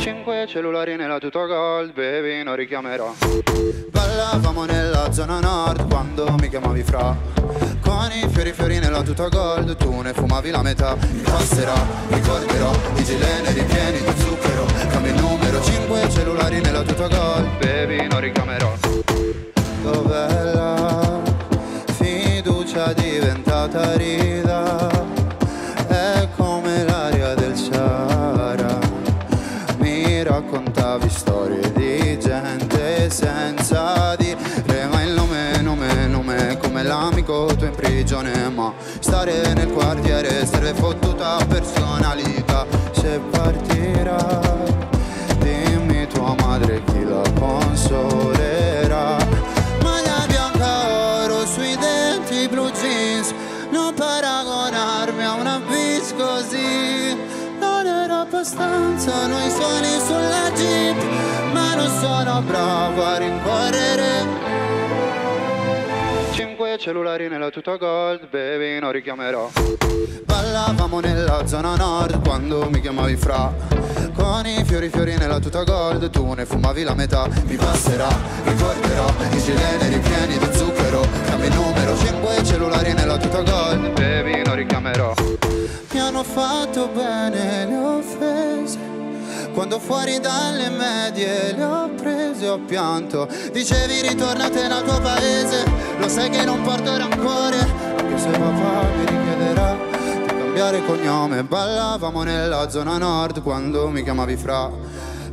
Cinque 0.00 0.46
cellulari 0.46 0.96
nella 0.96 1.18
tuta 1.18 1.44
gold, 1.44 1.92
baby, 1.92 2.42
non 2.42 2.56
richiamerò. 2.56 3.12
Ballavamo 3.90 4.64
nella 4.64 5.12
zona 5.12 5.38
nord 5.38 5.86
quando 5.86 6.34
mi 6.40 6.48
chiamavi 6.48 6.82
fra. 6.82 7.61
I 7.92 8.28
fiori 8.28 8.52
fiori 8.52 8.78
nella 8.78 9.02
tuta 9.02 9.28
gold, 9.28 9.76
tu 9.76 10.00
ne 10.00 10.12
fumavi 10.12 10.50
la 10.50 10.62
metà. 10.62 10.96
Mi 11.12 11.20
passerà, 11.20 11.74
ricorderò, 12.08 12.70
i 12.96 13.04
gilene 13.04 13.52
ripieni 13.52 13.98
di 13.98 14.12
zucchero. 14.20 14.66
Cambio 14.88 15.12
il 15.12 15.20
numero, 15.20 15.62
cinque 15.62 16.08
cellulari 16.10 16.60
nella 16.60 16.82
tuta 16.82 17.06
gold, 17.08 17.58
baby, 17.58 18.06
non 18.08 18.20
richiamerò. 18.20 18.72
Dov'è 19.82 20.42
la 20.54 21.20
fiducia 21.96 22.92
diventata 22.92 23.94
rida? 23.96 24.31
Tuo 37.56 37.66
in 37.66 37.74
prigione. 37.74 38.48
Ma 38.50 38.72
stare 39.00 39.52
nel 39.54 39.70
quartiere 39.72 40.46
serve 40.46 40.74
fottuta 40.74 41.38
personalità. 41.48 42.66
Se 42.92 43.20
partirai, 43.30 44.74
dimmi 45.38 46.06
tua 46.06 46.34
madre 46.40 46.82
chi 46.84 47.04
la 47.04 47.22
consolerà. 47.38 49.16
Maglia 49.82 50.24
bianca 50.26 51.24
oro 51.24 51.44
sui 51.46 51.76
denti 51.76 52.48
blu 52.48 52.70
jeans 52.70 53.34
Non 53.70 53.94
paragonarmi 53.94 55.24
a 55.24 55.32
una 55.34 55.60
bis 55.66 56.14
così 56.16 57.16
Non 57.58 57.86
era 57.86 58.20
abbastanza 58.20 59.26
noi 59.26 59.50
suoni 59.50 60.00
sulla 60.06 60.50
jeep 60.54 60.96
Ma 61.52 61.74
non 61.74 61.88
sono 62.00 62.42
bravo 62.42 63.04
a 63.04 63.18
rincorrere 63.18 64.41
Cinque 66.62 66.78
cellulari 66.78 67.28
nella 67.28 67.50
tuta 67.50 67.74
gold, 67.74 68.28
baby, 68.28 68.78
non 68.78 68.92
richiamerò. 68.92 69.50
Ballavamo 70.24 71.00
nella 71.00 71.44
zona 71.44 71.74
nord 71.74 72.22
quando 72.22 72.70
mi 72.70 72.80
chiamavi 72.80 73.16
fra. 73.16 73.52
Con 74.14 74.46
i 74.46 74.62
fiori 74.64 74.88
fiori 74.88 75.16
nella 75.16 75.40
tuta 75.40 75.64
gold, 75.64 76.08
tu 76.10 76.32
ne 76.34 76.46
fumavi 76.46 76.84
la 76.84 76.94
metà. 76.94 77.26
Mi 77.46 77.56
passerà, 77.56 78.06
ricorderò, 78.44 79.06
i 79.32 79.38
gilene 79.40 79.88
ripieni 79.88 80.38
di 80.38 80.56
zucchero. 80.56 81.00
Cambio 81.24 81.48
il 81.48 81.54
numero, 81.54 81.96
cinque 81.96 82.44
cellulari 82.44 82.92
nella 82.92 83.16
tuta 83.16 83.42
gold, 83.42 83.90
baby, 83.94 84.42
non 84.44 84.54
richiamerò. 84.54 85.14
Mi 85.90 85.98
hanno 85.98 86.22
fatto 86.22 86.86
bene 86.94 87.66
le 87.66 87.76
offese. 87.76 88.91
Quando 89.52 89.78
fuori 89.78 90.18
dalle 90.18 90.70
medie 90.70 91.54
le 91.54 91.64
ho 91.64 91.90
prese 91.94 92.48
ho 92.48 92.58
pianto. 92.58 93.28
Dicevi 93.52 94.00
ritornate 94.00 94.66
nel 94.66 94.82
tuo 94.82 94.98
paese. 94.98 95.64
Lo 95.98 96.08
sai 96.08 96.30
che 96.30 96.42
non 96.44 96.62
porto 96.62 96.96
rancore. 96.96 97.58
Anche 97.96 98.18
se 98.18 98.30
papà 98.30 98.82
mi 98.96 99.04
richiederà 99.04 99.76
Di 100.26 100.26
cambiare 100.26 100.84
cognome. 100.86 101.44
Ballavamo 101.44 102.22
nella 102.22 102.70
zona 102.70 102.96
nord 102.96 103.42
Quando 103.42 103.88
mi 103.88 104.02
chiamavi 104.02 104.36
fra. 104.36 104.70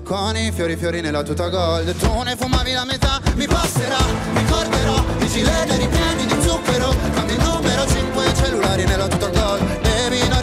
Con 0.03 0.36
i 0.36 0.51
fiori 0.51 0.75
fiori 0.75 0.99
nella 0.99 1.23
tuta 1.23 1.47
gold. 1.47 1.95
Tu 1.95 2.21
ne 2.23 2.36
fumavi 2.36 2.73
la 2.73 2.84
metà, 2.84 3.21
mi 3.36 3.47
passerà. 3.47 3.97
Ricorderò 4.34 5.01
i 5.19 5.27
gilene 5.27 5.77
ripieni 5.77 6.25
di 6.25 6.41
zucchero. 6.41 6.93
Cambio 7.13 7.36
il 7.36 7.41
numero 7.41 7.88
5 7.88 8.34
cellulari 8.36 8.84
nella 8.84 9.08
tuta 9.08 9.27
gold. 9.27 9.79
Baby 9.82 10.27
non 10.27 10.39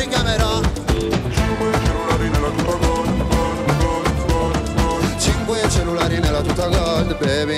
baby. 7.20 7.56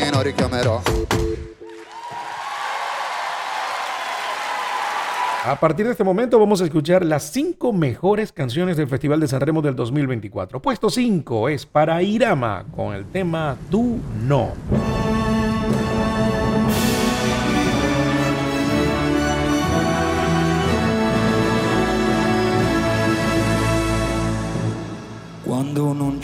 A 5.44 5.58
partir 5.58 5.86
de 5.86 5.92
este 5.92 6.04
momento 6.04 6.38
vamos 6.38 6.60
a 6.60 6.64
escuchar 6.64 7.04
las 7.04 7.32
cinco 7.32 7.72
mejores 7.72 8.32
canciones 8.32 8.76
del 8.76 8.88
Festival 8.88 9.18
de 9.20 9.28
San 9.28 9.40
Remo 9.40 9.62
del 9.62 9.74
2024. 9.74 10.60
Puesto 10.60 10.90
5 10.90 11.48
es 11.48 11.66
para 11.66 12.02
Irama 12.02 12.64
con 12.74 12.94
el 12.94 13.06
tema 13.06 13.56
Tú 13.70 13.98
no. 14.26 14.52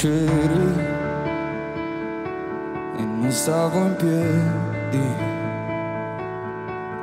C'eri 0.05 0.53
e 0.53 0.74
non 3.25 3.33
stavo 3.33 3.79
in 3.79 3.97
piedi, 3.97 5.03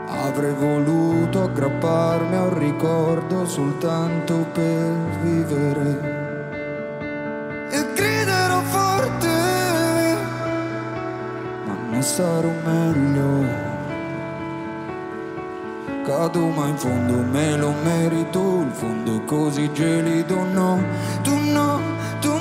avrei 0.07 0.53
voluto 0.53 1.45
aggrapparmi 1.45 2.36
a 2.36 2.43
un 2.43 2.60
ricordo 2.60 3.47
soltanto 3.47 4.45
per 4.53 4.91
vivere. 5.23 6.19
E 7.71 7.93
griderò 7.95 8.62
forte, 8.62 9.27
ma 11.65 11.75
non 11.89 12.03
sarò 12.03 12.51
meglio. 12.65 13.69
Cado 16.03 16.47
ma 16.49 16.67
in 16.67 16.77
fondo 16.77 17.15
me 17.31 17.57
lo 17.57 17.73
merito, 17.84 18.62
il 18.62 18.71
fondo 18.71 19.15
è 19.15 19.25
così 19.25 19.71
gelido, 19.73 20.43
no, 20.43 20.84
tu 21.23 21.36
no, 21.51 21.79
tu 22.19 22.29
no, 22.29 22.40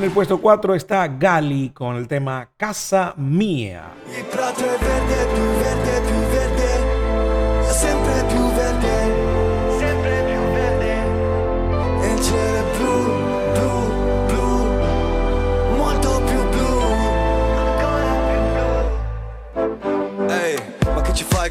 En 0.00 0.04
el 0.04 0.12
puesto 0.12 0.40
4 0.40 0.74
está 0.74 1.06
Gali 1.08 1.72
con 1.74 1.94
el 1.96 2.08
tema 2.08 2.48
Casa 2.56 3.12
Mía. 3.18 3.92
Il 4.08 5.59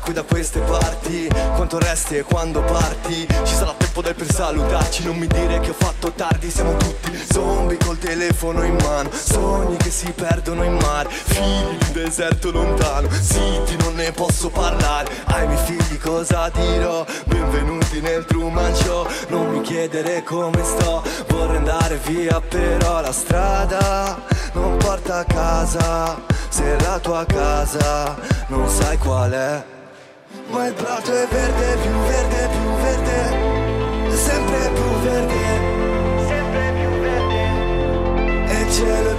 qui 0.09 0.13
da 0.13 0.23
queste 0.23 0.59
parti? 0.61 1.27
Quanto 1.55 1.77
resti 1.77 2.17
e 2.17 2.23
quando 2.23 2.61
parti? 2.61 3.27
Ci 3.43 3.53
sarà 3.53 3.73
tempo 3.77 4.01
del 4.01 4.15
per 4.15 4.31
salutarci, 4.31 5.03
non 5.03 5.17
mi 5.17 5.27
dire 5.27 5.59
che 5.59 5.69
ho 5.69 5.75
fatto 5.77 6.11
tardi, 6.11 6.49
siamo 6.49 6.75
tutti 6.77 7.11
zombie 7.31 7.77
col 7.77 7.97
telefono 7.99 8.63
in 8.63 8.75
mano, 8.81 9.09
sogni 9.11 9.77
che 9.77 9.91
si 9.91 10.11
perdono 10.11 10.63
in 10.63 10.77
mare, 10.81 11.09
figli 11.09 11.77
di 11.77 11.85
un 11.85 11.91
deserto 11.91 12.51
lontano, 12.51 13.09
zitti 13.11 13.75
non 13.77 13.95
ne 13.95 14.11
posso 14.11 14.49
parlare, 14.49 15.09
ai 15.25 15.47
miei 15.47 15.63
figli 15.63 15.97
cosa 15.99 16.49
dirò? 16.49 17.05
Benvenuti 17.25 18.01
nel 18.01 18.25
Truman 18.25 18.73
Show, 18.75 19.07
non 19.27 19.49
mi 19.49 19.61
chiedere 19.61 20.23
come 20.23 20.63
sto, 20.63 21.03
vorrei 21.27 21.57
andare 21.57 21.97
via 22.05 22.41
però 22.41 23.01
la 23.01 23.11
strada 23.11 24.19
non 24.53 24.77
porta 24.77 25.19
a 25.19 25.23
casa, 25.23 26.19
se 26.49 26.79
la 26.79 26.97
tua 26.99 27.25
casa 27.25 28.15
non 28.47 28.67
sai 28.67 28.97
qual 28.97 29.31
è. 29.31 29.77
Ma 30.51 30.65
il 30.65 30.73
prato 30.73 31.13
è 31.13 31.27
verde, 31.27 31.77
più 31.79 31.91
verde, 31.91 32.49
più 32.49 32.69
verde, 32.81 34.17
sempre 34.17 34.71
più 34.73 34.89
verde, 35.03 36.25
sempre 36.25 36.73
più 36.73 36.89
verde. 36.99 37.41
E 38.51 38.61
il 38.61 38.71
cielo 38.71 39.09
è 39.09 39.18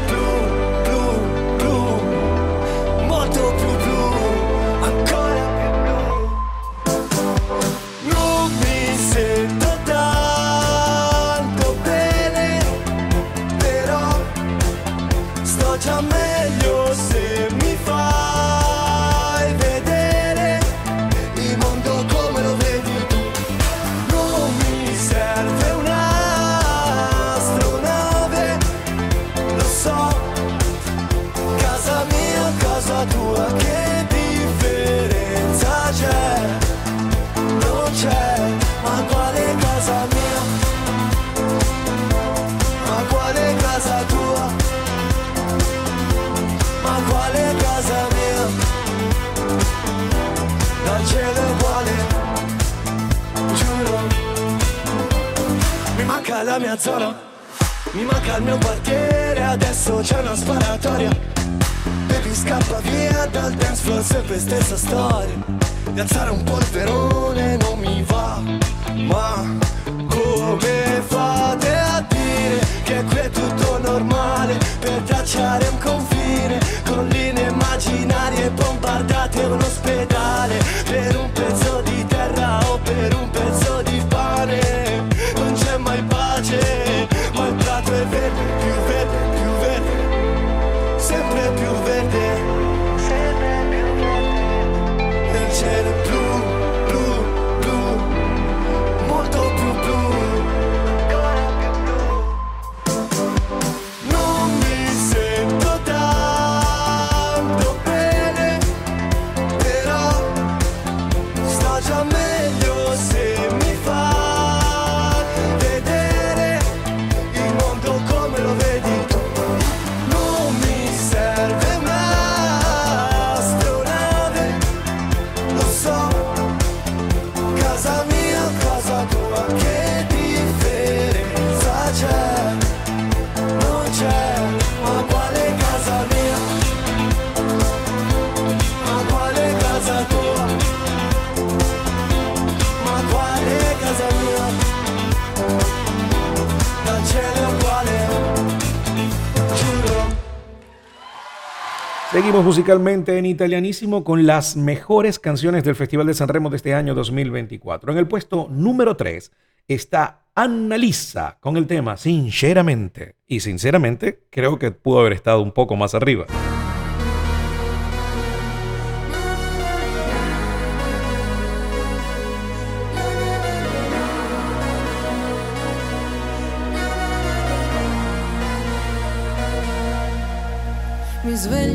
Seguimos 152.21 152.45
musicalmente 152.45 153.17
en 153.17 153.25
italianísimo 153.25 154.05
con 154.05 154.27
las 154.27 154.55
mejores 154.55 155.19
canciones 155.19 155.65
del 155.65 155.75
Festival 155.75 156.07
de 156.07 156.13
San 156.13 156.29
Remo 156.29 156.51
de 156.51 156.57
este 156.59 156.75
año 156.75 156.95
2024. 156.95 157.93
En 157.93 157.97
el 157.97 158.07
puesto 158.07 158.47
número 158.51 158.95
3 158.95 159.33
está 159.67 160.27
Annalisa 160.35 161.39
con 161.41 161.57
el 161.57 161.67
tema 161.67 161.97
Sinceramente. 161.97 163.17
Y 163.27 163.41
sinceramente 163.41 164.25
creo 164.29 164.59
que 164.59 164.71
pudo 164.71 165.01
haber 165.01 165.15
estado 165.15 165.41
un 165.41 165.53
poco 165.53 165.77
más 165.77 165.95
arriba. 165.95 166.27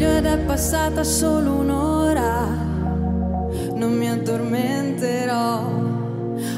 Sveglio 0.05 0.17
ed 0.17 0.25
è 0.25 0.37
passata 0.37 1.03
solo 1.03 1.55
un'ora, 1.55 2.47
non 3.73 3.93
mi 3.97 4.09
addormenterò. 4.09 5.83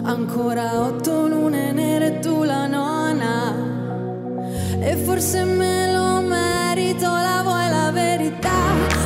Ancora 0.03 0.81
otto 0.81 1.27
lune 1.27 1.71
nere, 1.71 2.19
tu 2.19 2.43
la 2.43 2.67
nona. 2.67 3.55
E 4.79 4.95
forse 4.95 5.43
me 5.43 5.91
lo 5.91 6.21
merito, 6.21 7.05
la 7.05 7.41
vuoi 7.43 7.69
la 7.69 7.91
verità? 7.91 8.59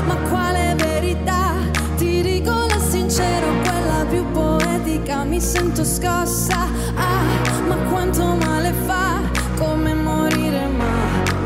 Ma 0.06 0.16
quale 0.30 0.76
verità? 0.76 1.54
Ti 1.98 2.22
dico 2.22 2.52
la 2.52 2.80
sincero, 2.80 3.48
quella 3.64 4.06
più 4.10 4.24
poetica. 4.32 5.24
Mi 5.24 5.40
sento 5.40 5.84
scossa, 5.84 6.68
ah, 6.96 7.68
ma 7.68 7.76
quanto 7.90 8.24
male 8.36 8.74
fa, 8.86 9.22
come 9.58 9.94
morire, 9.94 10.68
ma 10.68 10.94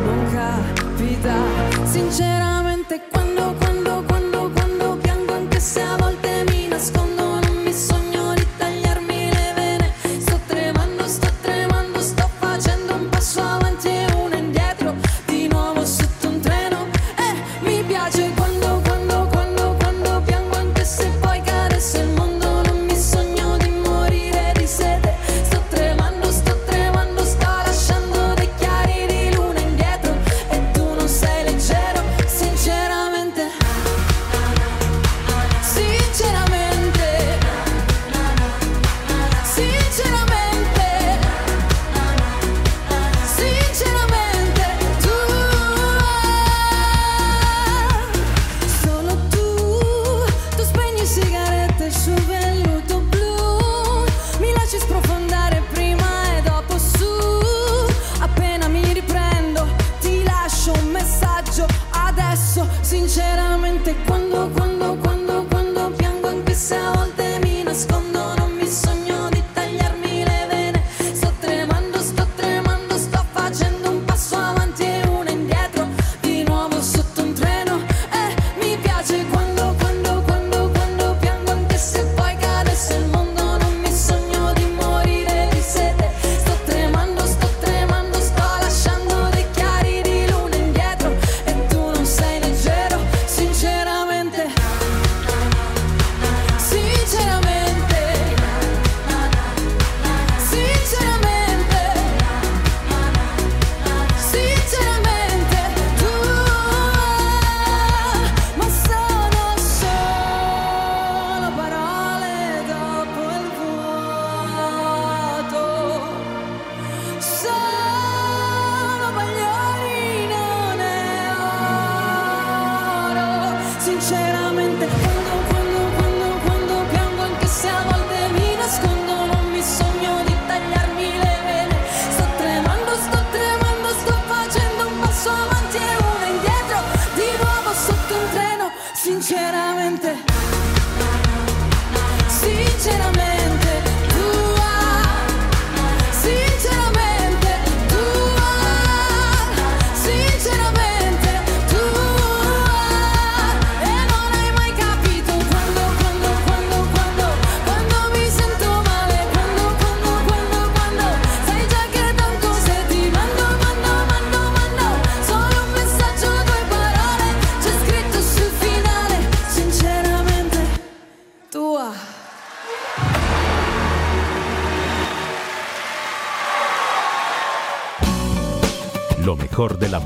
non 0.04 0.26
capita. 0.32 1.34
Sinceramente, 1.84 2.35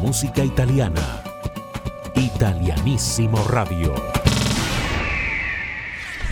música 0.10 0.44
italiana. 0.44 1.22
Italianissimo 2.16 3.38
Radio. 3.48 3.94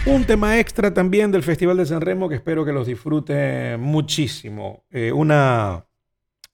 Un 0.07 0.25
tema 0.25 0.57
extra 0.57 0.91
también 0.91 1.31
del 1.31 1.43
Festival 1.43 1.77
de 1.77 1.85
San 1.85 2.01
Remo 2.01 2.27
que 2.27 2.33
espero 2.33 2.65
que 2.65 2.71
los 2.71 2.87
disfruten 2.87 3.79
muchísimo. 3.79 4.83
Eh, 4.89 5.11
una, 5.11 5.85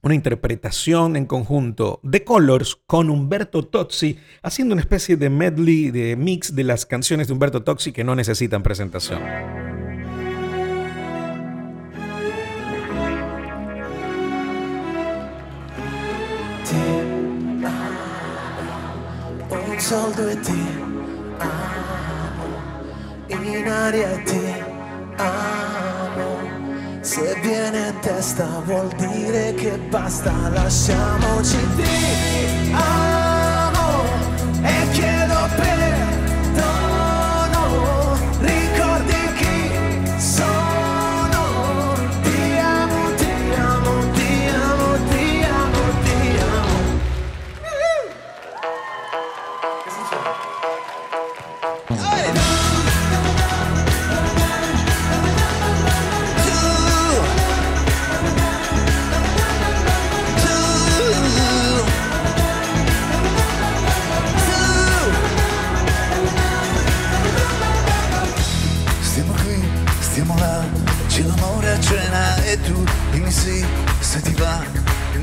una 0.02 0.16
interpretación 0.16 1.16
en 1.16 1.26
conjunto 1.26 2.02
de 2.04 2.26
Colors 2.26 2.76
con 2.86 3.10
Humberto 3.10 3.64
Tozzi, 3.64 4.20
haciendo 4.42 4.74
una 4.74 4.82
especie 4.82 5.16
de 5.16 5.30
medley, 5.30 5.92
de 5.92 6.18
mix 6.18 6.54
de 6.54 6.66
las 6.66 6.86
canciones 6.86 7.28
de 7.28 7.34
Humberto 7.36 7.64
Tozzi 7.64 7.94
que 7.94 8.04
no 8.04 8.16
necesitan 8.16 8.64
presentación. 8.64 9.22
Soldo 19.84 20.30
e 20.30 20.40
ti 20.40 20.66
amo, 21.40 22.48
in 23.28 23.68
aria 23.68 24.12
e 24.12 24.24
ti 24.24 24.64
amo. 25.18 27.02
Se 27.02 27.38
viene 27.42 27.90
in 27.90 28.00
testa 28.00 28.46
vuol 28.64 28.88
dire 28.96 29.54
che 29.56 29.78
basta, 29.90 30.32
lasciamoci 30.54 31.58
ti 31.76 32.72
amo 32.72 34.04
e 34.62 34.90
chiedo 34.94 35.50
perdono. 35.58 36.23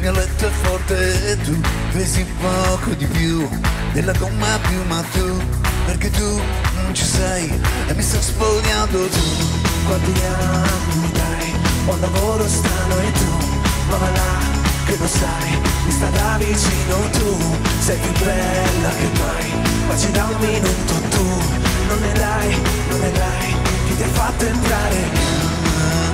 Mio 0.01 0.13
letto 0.13 0.47
è 0.47 0.51
forte 0.63 1.31
e 1.31 1.37
tu 1.43 1.61
pesi 1.93 2.25
poco 2.41 2.91
di 2.95 3.05
più 3.05 3.47
della 3.93 4.13
gomma 4.13 4.59
più 4.67 4.83
ma 4.89 5.03
tu, 5.13 5.39
perché 5.85 6.11
tu 6.11 6.41
non 6.83 6.95
ci 6.95 7.05
sei 7.05 7.53
e 7.87 7.95
mi 7.95 8.03
sto 8.03 8.21
spogliando 8.21 8.99
tu. 9.09 9.21
Quanti 9.87 10.13
anni 10.25 11.13
dai, 11.13 11.55
ho 11.87 11.93
un 11.93 12.01
lavoro 12.01 12.49
strano 12.49 12.99
e 12.99 13.13
tu, 13.13 13.47
ma 13.91 13.97
va 13.97 14.09
là, 14.11 14.39
che 14.87 14.97
lo 14.99 15.07
sai, 15.07 15.59
mi 15.85 15.93
sta 15.93 16.09
da 16.09 16.39
vicino 16.39 16.97
tu, 17.13 17.59
sei 17.81 17.99
più 17.99 18.25
bella 18.25 18.89
che 18.89 19.09
mai, 19.19 19.53
ma 19.87 19.97
ci 19.99 20.11
da 20.13 20.25
un 20.25 20.37
minuto 20.41 20.95
tu, 21.11 21.27
non 21.89 22.01
ne 22.01 22.13
dai, 22.13 22.57
non 22.89 23.01
ne 23.01 23.13
dai, 23.13 23.55
chi 23.87 23.97
ti 23.97 24.03
ha 24.03 24.09
fatto 24.09 24.47
entrare? 24.47 25.29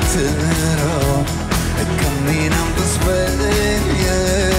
Canterò 0.01 1.46
Caminando, 1.85 2.83
sueño 2.83 4.56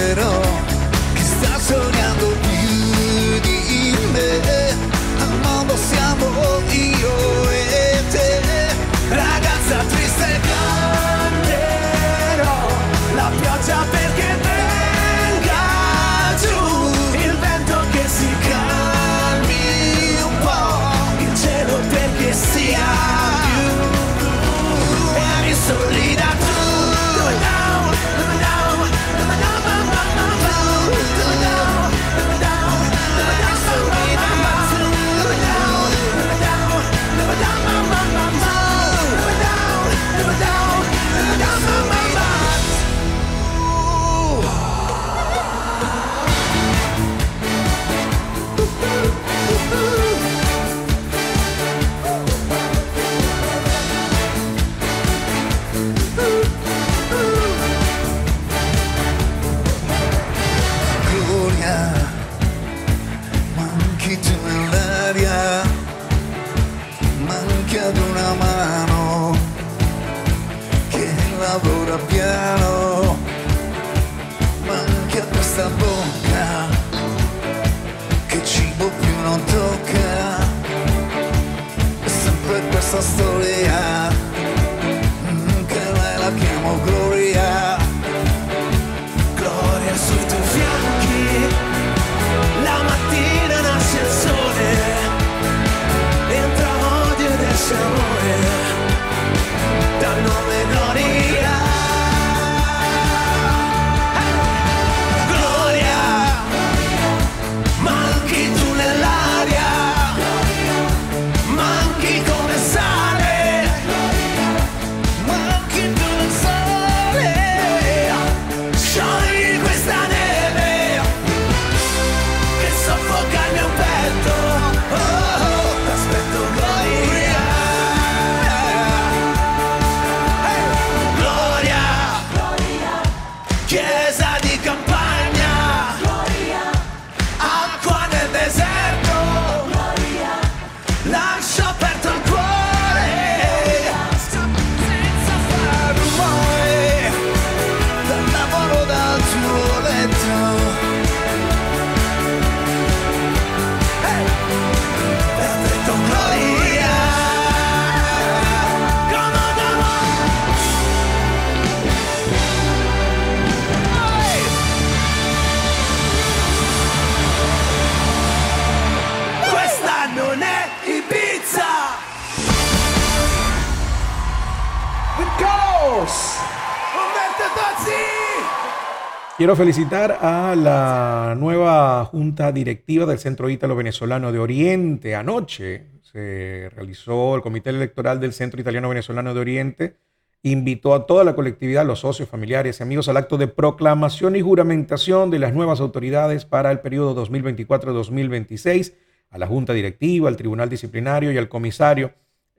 Quiero 179.38 179.54
felicitar 179.54 180.18
a 180.20 180.56
la 180.56 181.36
nueva 181.38 182.04
junta 182.06 182.50
directiva 182.50 183.06
del 183.06 183.20
Centro 183.20 183.48
Ítalo 183.48 183.76
Venezolano 183.76 184.32
de 184.32 184.40
Oriente. 184.40 185.14
Anoche 185.14 185.84
se 186.02 186.68
realizó 186.74 187.36
el 187.36 187.40
Comité 187.40 187.70
Electoral 187.70 188.18
del 188.18 188.32
Centro 188.32 188.60
Italiano 188.60 188.88
Venezolano 188.88 189.32
de 189.32 189.40
Oriente. 189.40 189.96
Invitó 190.42 190.92
a 190.92 191.06
toda 191.06 191.22
la 191.22 191.36
colectividad, 191.36 191.86
los 191.86 192.00
socios, 192.00 192.28
familiares 192.28 192.80
y 192.80 192.82
amigos 192.82 193.08
al 193.08 193.16
acto 193.16 193.38
de 193.38 193.46
proclamación 193.46 194.34
y 194.34 194.40
juramentación 194.40 195.30
de 195.30 195.38
las 195.38 195.54
nuevas 195.54 195.78
autoridades 195.78 196.44
para 196.44 196.72
el 196.72 196.80
periodo 196.80 197.14
2024-2026, 197.24 198.94
a 199.30 199.38
la 199.38 199.46
junta 199.46 199.72
directiva, 199.72 200.28
al 200.28 200.36
tribunal 200.36 200.68
disciplinario 200.68 201.30
y 201.30 201.38
al 201.38 201.48
comisario. 201.48 202.12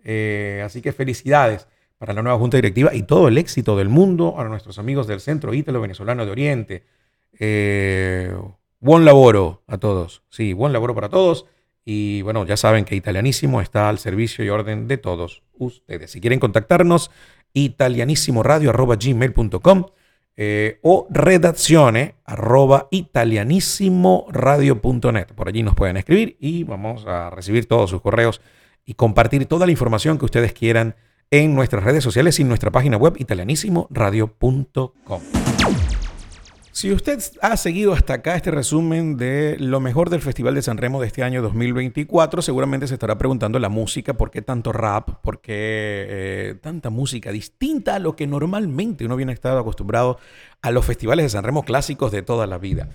Eh, 0.06 0.62
así 0.64 0.82
que 0.82 0.94
felicidades 0.94 1.68
para 2.00 2.14
la 2.14 2.24
nueva 2.24 2.39
Junta 2.39 2.58
Directiva 2.58 2.95
y 2.95 3.04
todo 3.04 3.28
el 3.28 3.38
éxito 3.38 3.78
del 3.78 3.89
mundo 3.89 4.39
a 4.39 4.45
nuestros 4.45 4.80
amigos 4.80 5.06
del 5.06 5.20
Centro 5.20 5.54
Ítalo 5.54 5.82
Venezolano 5.82 6.26
de 6.26 6.32
Oriente. 6.32 6.86
Eh, 7.38 8.34
buen 8.80 9.04
laboro 9.04 9.64
a 9.68 9.78
todos. 9.78 10.24
Sí, 10.30 10.54
buen 10.54 10.72
laboro 10.72 10.95
para 10.95 11.10
todos. 11.10 11.45
Y 11.84 12.22
bueno, 12.22 12.45
ya 12.45 12.56
saben 12.56 12.86
que 12.86 12.95
Italianísimo 12.95 13.60
está 13.60 13.89
al 13.89 14.00
servicio 14.00 14.45
y 14.45 14.50
orden 14.50 14.88
de 14.88 14.97
todos 14.97 15.43
ustedes. 15.58 16.12
Si 16.12 16.22
quieren 16.22 16.39
contactarnos, 16.39 17.12
italianissimoradio.gmail.com 17.54 19.86
eh, 20.38 20.80
o 20.84 21.06
redaccione. 21.10 22.16
Por 25.36 25.50
allí 25.50 25.64
nos 25.64 25.76
pueden 25.76 25.97
escribir 25.97 26.38
y 26.39 26.64
vamos 26.64 27.06
a 27.06 27.30
recibir 27.30 27.68
todos 27.68 27.89
sus 27.89 28.02
correos 28.02 28.39
y 28.86 28.93
compartir 28.93 29.47
toda 29.47 29.66
la 29.66 29.74
información 29.74 30.18
que 30.18 30.24
ustedes 30.24 30.54
quieran 30.54 30.95
en 31.32 31.54
nuestras 31.54 31.84
redes 31.84 32.04
sociales 32.04 32.40
y 32.40 32.42
en 32.42 32.48
nuestra 32.48 32.72
página 32.72 32.98
web 32.98 33.16
italianisimoradio.com. 33.18 35.22
Si 36.72 36.94
usted 36.94 37.20
ha 37.42 37.58
seguido 37.58 37.94
hasta 37.94 38.14
acá 38.14 38.36
este 38.36 38.52
resumen 38.52 39.18
de 39.18 39.58
lo 39.60 39.80
mejor 39.80 40.10
del 40.10 40.22
Festival 40.22 40.56
de 40.56 40.62
San 40.62 40.78
Remo 40.78 41.02
de 41.02 41.08
este 41.08 41.24
año 41.24 41.42
2024, 41.42 42.42
seguramente 42.42 42.88
se 42.88 42.94
estará 42.94 43.18
preguntando 43.18 43.60
la 43.60 43.70
música, 43.70 44.14
por 44.14 44.32
qué 44.32 44.42
tanto 44.42 44.72
rap, 44.72 45.22
por 45.22 45.42
qué 45.42 46.06
eh, 46.10 46.56
tanta 46.62 46.90
música 46.90 47.32
distinta 47.32 47.96
a 47.96 48.00
lo 48.00 48.16
que 48.16 48.28
normalmente 48.28 49.06
uno 49.06 49.18
viene 49.18 49.34
estado 49.34 49.60
acostumbrado 49.60 50.20
a 50.62 50.72
los 50.72 50.86
festivales 50.86 51.26
de 51.26 51.30
San 51.30 51.44
Remo 51.44 51.64
clásicos 51.64 52.12
de 52.12 52.22
toda 52.22 52.48
la 52.48 52.58
vida. 52.58 52.90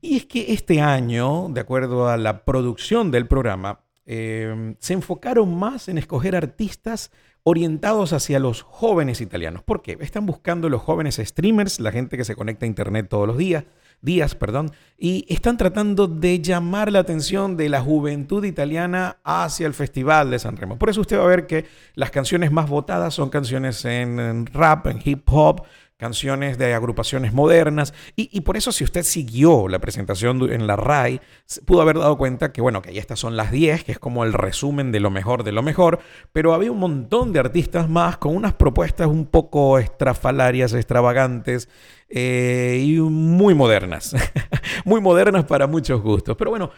Y 0.00 0.16
es 0.16 0.26
que 0.26 0.52
este 0.52 0.80
año, 0.80 1.48
de 1.50 1.60
acuerdo 1.60 2.08
a 2.08 2.16
la 2.16 2.44
producción 2.44 3.10
del 3.10 3.28
programa, 3.28 3.80
eh, 4.06 4.74
se 4.80 4.94
enfocaron 4.94 5.56
más 5.56 5.88
en 5.88 5.98
escoger 5.98 6.34
artistas 6.34 7.12
orientados 7.42 8.12
hacia 8.12 8.38
los 8.38 8.62
jóvenes 8.62 9.20
italianos. 9.20 9.62
¿Por 9.62 9.82
qué? 9.82 9.96
Están 10.00 10.26
buscando 10.26 10.68
los 10.68 10.82
jóvenes 10.82 11.20
streamers, 11.22 11.80
la 11.80 11.92
gente 11.92 12.16
que 12.16 12.24
se 12.24 12.36
conecta 12.36 12.66
a 12.66 12.68
internet 12.68 13.06
todos 13.08 13.26
los 13.26 13.38
días, 13.38 13.64
días, 14.02 14.34
perdón, 14.34 14.72
y 14.98 15.26
están 15.28 15.56
tratando 15.56 16.06
de 16.06 16.40
llamar 16.40 16.90
la 16.90 17.00
atención 17.00 17.56
de 17.56 17.68
la 17.68 17.80
juventud 17.80 18.44
italiana 18.44 19.18
hacia 19.24 19.66
el 19.66 19.74
Festival 19.74 20.30
de 20.30 20.38
San 20.38 20.56
Remo. 20.56 20.78
Por 20.78 20.90
eso 20.90 21.00
usted 21.00 21.18
va 21.18 21.24
a 21.24 21.28
ver 21.28 21.46
que 21.46 21.66
las 21.94 22.10
canciones 22.10 22.50
más 22.50 22.68
votadas 22.68 23.14
son 23.14 23.30
canciones 23.30 23.84
en 23.84 24.46
rap, 24.46 24.86
en 24.86 25.00
hip 25.04 25.22
hop, 25.30 25.62
canciones 26.00 26.58
de 26.58 26.74
agrupaciones 26.74 27.32
modernas. 27.32 27.94
Y, 28.16 28.40
por 28.40 28.56
eso 28.56 28.72
si 28.72 28.82
usted 28.82 29.04
siguió 29.04 29.68
la 29.68 29.78
presentación 29.78 30.50
en 30.52 30.66
la 30.66 30.74
RAI, 30.74 31.20
pudo 31.66 31.82
haber 31.82 31.98
dado 31.98 32.18
cuenta 32.18 32.52
que, 32.52 32.60
bueno, 32.60 32.82
que 32.82 32.98
estas 32.98 33.20
son 33.20 33.36
las 33.36 33.52
10, 33.52 33.84
que 33.84 33.92
es 33.92 33.98
como 33.98 34.24
el 34.24 34.32
resumen 34.32 34.90
de 34.90 34.98
lo 34.98 35.10
mejor 35.10 35.44
de 35.44 35.52
lo 35.52 35.62
mejor, 35.62 36.00
pero 36.32 36.54
había 36.54 36.72
un 36.72 36.78
montón 36.78 37.32
de 37.32 37.38
artistas 37.38 37.88
más 37.88 38.16
con 38.16 38.34
unas 38.34 38.54
propuestas 38.54 39.06
un 39.06 39.26
poco 39.26 39.78
estrafalarias, 39.78 40.72
extravagantes 40.72 41.68
eh, 42.08 42.82
y 42.84 42.98
muy 42.98 43.54
modernas. 43.54 44.16
muy 44.84 45.00
modernas 45.00 45.44
para 45.44 45.66
muchos 45.66 46.02
gustos. 46.02 46.36
Pero 46.36 46.50
bueno, 46.50 46.70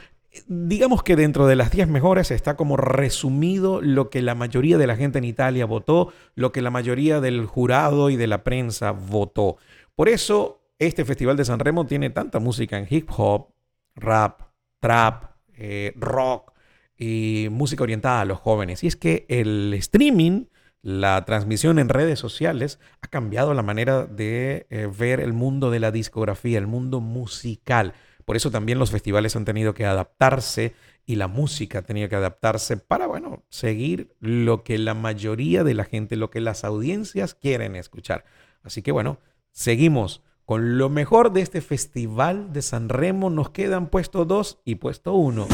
digamos 0.46 1.02
que 1.02 1.16
dentro 1.16 1.46
de 1.46 1.56
las 1.56 1.70
10 1.70 1.88
mejores 1.88 2.30
está 2.30 2.56
como 2.56 2.76
resumido 2.76 3.80
lo 3.82 4.10
que 4.10 4.22
la 4.22 4.34
mayoría 4.34 4.78
de 4.78 4.86
la 4.86 4.96
gente 4.96 5.18
en 5.18 5.24
Italia 5.24 5.66
votó, 5.66 6.12
lo 6.34 6.52
que 6.52 6.62
la 6.62 6.70
mayoría 6.70 7.20
del 7.20 7.46
jurado 7.46 8.10
y 8.10 8.16
de 8.16 8.26
la 8.26 8.44
prensa 8.44 8.92
votó. 8.92 9.56
Por 9.94 10.08
eso 10.08 10.62
este 10.78 11.04
Festival 11.04 11.36
de 11.36 11.44
San 11.44 11.60
Remo 11.60 11.86
tiene 11.86 12.10
tanta 12.10 12.40
música 12.40 12.78
en 12.78 12.86
hip 12.88 13.08
hop, 13.16 13.48
rap, 13.94 14.42
trap, 14.80 15.32
eh, 15.54 15.92
rock 15.96 16.52
y 16.96 17.48
música 17.50 17.84
orientada 17.84 18.22
a 18.22 18.24
los 18.24 18.38
jóvenes. 18.38 18.82
Y 18.82 18.88
es 18.88 18.96
que 18.96 19.26
el 19.28 19.74
streaming, 19.74 20.46
la 20.82 21.24
transmisión 21.24 21.78
en 21.78 21.88
redes 21.88 22.18
sociales, 22.18 22.80
ha 23.00 23.06
cambiado 23.08 23.54
la 23.54 23.62
manera 23.62 24.06
de 24.06 24.66
eh, 24.70 24.88
ver 24.98 25.20
el 25.20 25.32
mundo 25.32 25.70
de 25.70 25.80
la 25.80 25.92
discografía, 25.92 26.58
el 26.58 26.66
mundo 26.66 27.00
musical. 27.00 27.94
Por 28.24 28.36
eso 28.36 28.50
también 28.50 28.78
los 28.78 28.90
festivales 28.90 29.36
han 29.36 29.44
tenido 29.44 29.74
que 29.74 29.84
adaptarse 29.84 30.74
y 31.04 31.16
la 31.16 31.28
música 31.28 31.80
ha 31.80 31.82
tenido 31.82 32.08
que 32.08 32.16
adaptarse 32.16 32.76
para, 32.76 33.06
bueno, 33.06 33.42
seguir 33.48 34.14
lo 34.20 34.62
que 34.62 34.78
la 34.78 34.94
mayoría 34.94 35.64
de 35.64 35.74
la 35.74 35.84
gente, 35.84 36.16
lo 36.16 36.30
que 36.30 36.40
las 36.40 36.64
audiencias 36.64 37.34
quieren 37.34 37.76
escuchar. 37.76 38.24
Así 38.62 38.82
que, 38.82 38.92
bueno, 38.92 39.18
seguimos 39.50 40.22
con 40.44 40.78
lo 40.78 40.88
mejor 40.88 41.32
de 41.32 41.40
este 41.40 41.60
festival 41.60 42.52
de 42.52 42.62
San 42.62 42.88
Remo. 42.88 43.30
Nos 43.30 43.50
quedan 43.50 43.88
puesto 43.88 44.24
2 44.24 44.60
y 44.64 44.76
puesto 44.76 45.14
1. 45.14 45.48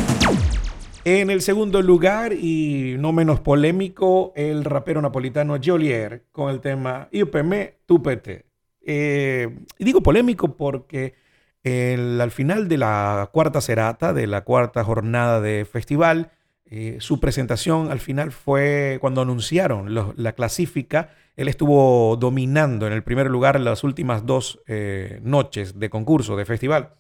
En 1.05 1.31
el 1.31 1.41
segundo 1.41 1.81
lugar, 1.81 2.33
y 2.33 2.97
no 2.99 3.13
menos 3.13 3.41
polémico, 3.41 4.33
el 4.37 4.65
rapero 4.65 5.01
napolitano 5.01 5.57
Jolier 5.63 6.25
con 6.33 6.51
el 6.51 6.61
tema 6.61 7.09
Io 7.13 7.31
per 7.31 7.45
me, 7.45 7.77
tu 7.87 8.03
per 8.03 8.21
te. 8.21 8.45
Eh, 8.83 9.65
digo 9.79 10.03
polémico 10.03 10.57
porque 10.57 11.15
al 12.21 12.31
final 12.31 12.69
de 12.69 12.79
la 12.79 13.31
cuarta 13.33 13.61
serata, 13.61 14.13
de 14.13 14.27
la 14.27 14.43
cuarta 14.43 14.85
jornada 14.85 15.41
de 15.41 15.65
festival, 15.65 16.33
eh, 16.71 16.99
su 17.01 17.19
presentación 17.19 17.91
al 17.91 18.01
final 18.01 18.31
fue 18.31 18.99
cuando 19.01 19.23
anunciaron 19.23 19.95
la 20.17 20.33
clasifica. 20.33 21.15
Él 21.37 21.49
estuvo 21.49 22.17
dominando 22.17 22.87
en 22.87 22.93
el 22.93 23.03
primer 23.03 23.31
lugar 23.31 23.59
las 23.61 23.85
últimas 23.85 24.27
dos 24.27 24.61
eh, 24.67 25.21
noches 25.23 25.79
de 25.79 25.89
concurso, 25.89 26.37
de 26.37 26.45
festival. 26.45 26.95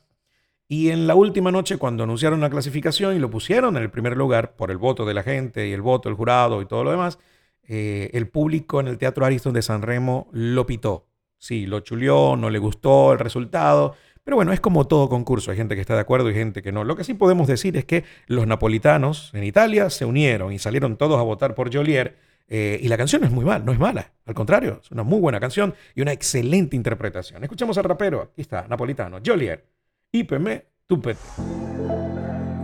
Y 0.68 0.90
en 0.90 1.06
la 1.06 1.14
última 1.14 1.50
noche, 1.50 1.76
cuando 1.78 2.04
anunciaron 2.04 2.40
la 2.40 2.50
clasificación 2.50 3.16
y 3.16 3.18
lo 3.18 3.30
pusieron 3.30 3.76
en 3.76 3.82
el 3.82 3.90
primer 3.90 4.16
lugar 4.16 4.54
por 4.54 4.70
el 4.70 4.78
voto 4.78 5.04
de 5.06 5.14
la 5.14 5.22
gente 5.22 5.66
y 5.66 5.72
el 5.72 5.82
voto 5.82 6.08
del 6.08 6.16
jurado 6.16 6.60
y 6.62 6.66
todo 6.66 6.84
lo 6.84 6.90
demás, 6.90 7.18
eh, 7.62 8.10
el 8.12 8.28
público 8.28 8.80
en 8.80 8.88
el 8.88 8.98
Teatro 8.98 9.24
Ariston 9.24 9.54
de 9.54 9.62
San 9.62 9.82
Remo 9.82 10.28
lo 10.32 10.66
pitó. 10.66 11.06
Sí, 11.38 11.66
lo 11.66 11.80
chulió, 11.80 12.36
no 12.36 12.50
le 12.50 12.58
gustó 12.58 13.12
el 13.12 13.18
resultado 13.18 13.94
pero 14.28 14.36
bueno, 14.36 14.52
es 14.52 14.60
como 14.60 14.86
todo 14.86 15.08
concurso, 15.08 15.52
hay 15.52 15.56
gente 15.56 15.74
que 15.74 15.80
está 15.80 15.94
de 15.94 16.00
acuerdo 16.00 16.28
y 16.28 16.34
gente 16.34 16.60
que 16.60 16.70
no. 16.70 16.84
Lo 16.84 16.96
que 16.96 17.02
sí 17.02 17.14
podemos 17.14 17.48
decir 17.48 17.78
es 17.78 17.86
que 17.86 18.04
los 18.26 18.46
napolitanos 18.46 19.30
en 19.32 19.42
Italia 19.42 19.88
se 19.88 20.04
unieron 20.04 20.52
y 20.52 20.58
salieron 20.58 20.98
todos 20.98 21.18
a 21.18 21.22
votar 21.22 21.54
por 21.54 21.74
Jolier. 21.74 22.14
Eh, 22.46 22.78
y 22.82 22.88
la 22.88 22.98
canción 22.98 23.24
es 23.24 23.30
muy 23.30 23.46
mal, 23.46 23.64
no 23.64 23.72
es 23.72 23.78
mala, 23.78 24.12
al 24.26 24.34
contrario, 24.34 24.80
es 24.84 24.90
una 24.90 25.02
muy 25.02 25.18
buena 25.18 25.40
canción 25.40 25.74
y 25.94 26.02
una 26.02 26.12
excelente 26.12 26.76
interpretación. 26.76 27.42
Escuchemos 27.42 27.78
al 27.78 27.84
rapero, 27.84 28.20
aquí 28.20 28.42
está, 28.42 28.68
napolitano, 28.68 29.18
Jolier, 29.24 29.64
Ipeme 30.12 30.62
Tupete. 30.86 31.20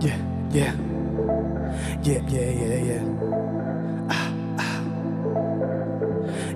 Yeah, 0.00 0.18
yeah, 0.52 0.74
yeah, 2.02 2.26
yeah, 2.28 2.52
yeah, 2.52 2.84
yeah. 2.84 3.02
Ah, 4.10 4.30
ah. 4.58 4.82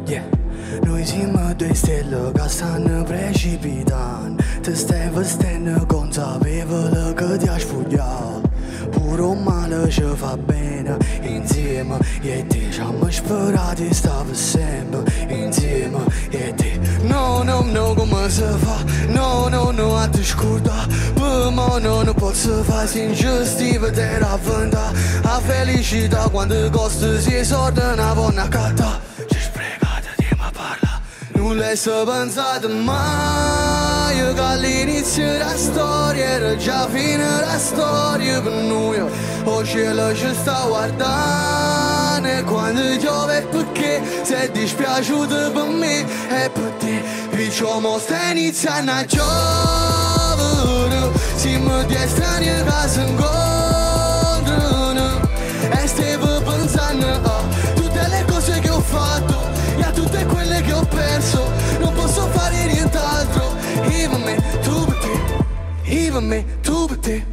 Yeah. 0.06 0.47
Noizima 0.81 1.53
destelă, 1.57 2.31
gasană, 2.35 3.03
vrea 3.07 3.31
și 3.31 3.59
bidan. 3.61 4.39
Tăstevă 4.61 5.23
stenă, 5.23 5.85
gonța, 5.87 6.39
bevălă, 6.43 7.12
că 7.14 7.37
de-aș 7.41 7.62
fugia 7.62 8.41
Puro 8.91 9.33
mală 9.45 9.89
și 9.89 10.03
va 10.21 10.39
bine, 10.47 10.97
intimă, 11.35 11.97
e 12.23 12.43
te 12.49 12.71
Și 12.71 12.81
am 12.81 13.09
spărat 13.11 13.79
de 13.79 13.89
stavă 13.93 14.33
sembă, 14.33 15.03
intimă, 15.43 16.05
e 16.31 16.53
te 16.57 16.79
No, 17.07 17.43
no, 17.45 17.64
no, 17.73 17.95
cum 17.95 18.14
să 18.29 18.57
va, 18.64 18.77
no, 19.12 19.49
no, 19.49 19.73
no, 19.73 19.95
atunci 19.95 20.35
curta. 20.35 20.87
Pă, 21.14 21.51
mă, 21.55 21.79
no, 21.83 22.03
nu 22.03 22.12
pot 22.12 22.35
să 22.35 22.49
faci 22.49 22.95
injustivă 22.95 23.89
de 23.89 24.19
la 24.21 24.39
vânta. 24.45 24.93
A 25.23 25.41
felicita, 25.47 26.16
da, 26.16 26.29
quando 26.33 26.55
gostas 26.71 27.27
e 27.27 27.43
sortă, 27.43 27.95
n-avona 27.97 28.49
cata. 28.49 29.01
Non 31.39 31.57
l'hai 31.57 31.78
pensato 32.05 32.68
mai 32.68 34.34
che 34.34 34.41
all'inizio 34.41 35.24
della 35.24 35.57
storia 35.57 36.24
era 36.24 36.57
già 36.57 36.89
fine 36.89 37.24
la 37.24 37.59
storia 37.59 38.41
per 38.41 38.53
noi 38.53 39.01
O 39.45 39.64
cielo 39.64 40.14
ci 40.14 40.28
sta 40.34 40.64
guardando 40.66 42.45
quando 42.45 42.80
piove 42.99 43.47
perché? 43.51 44.03
Sei 44.22 44.51
dispiaciuto 44.51 45.53
per 45.53 45.68
me 45.68 46.01
e 46.01 46.51
per 46.51 46.72
te. 46.78 47.03
Perciò 47.30 47.78
mo 47.78 47.99
sta 47.99 48.30
iniziando 48.30 48.91
a 48.91 49.05
giovere 49.05 51.11
Siamo 51.36 51.82
di 51.84 51.95
estranei 51.95 52.64
che 52.64 52.89
si 52.89 53.14
per 66.19 66.27
me, 66.27 66.45
tu 66.62 66.87
te, 66.99 67.25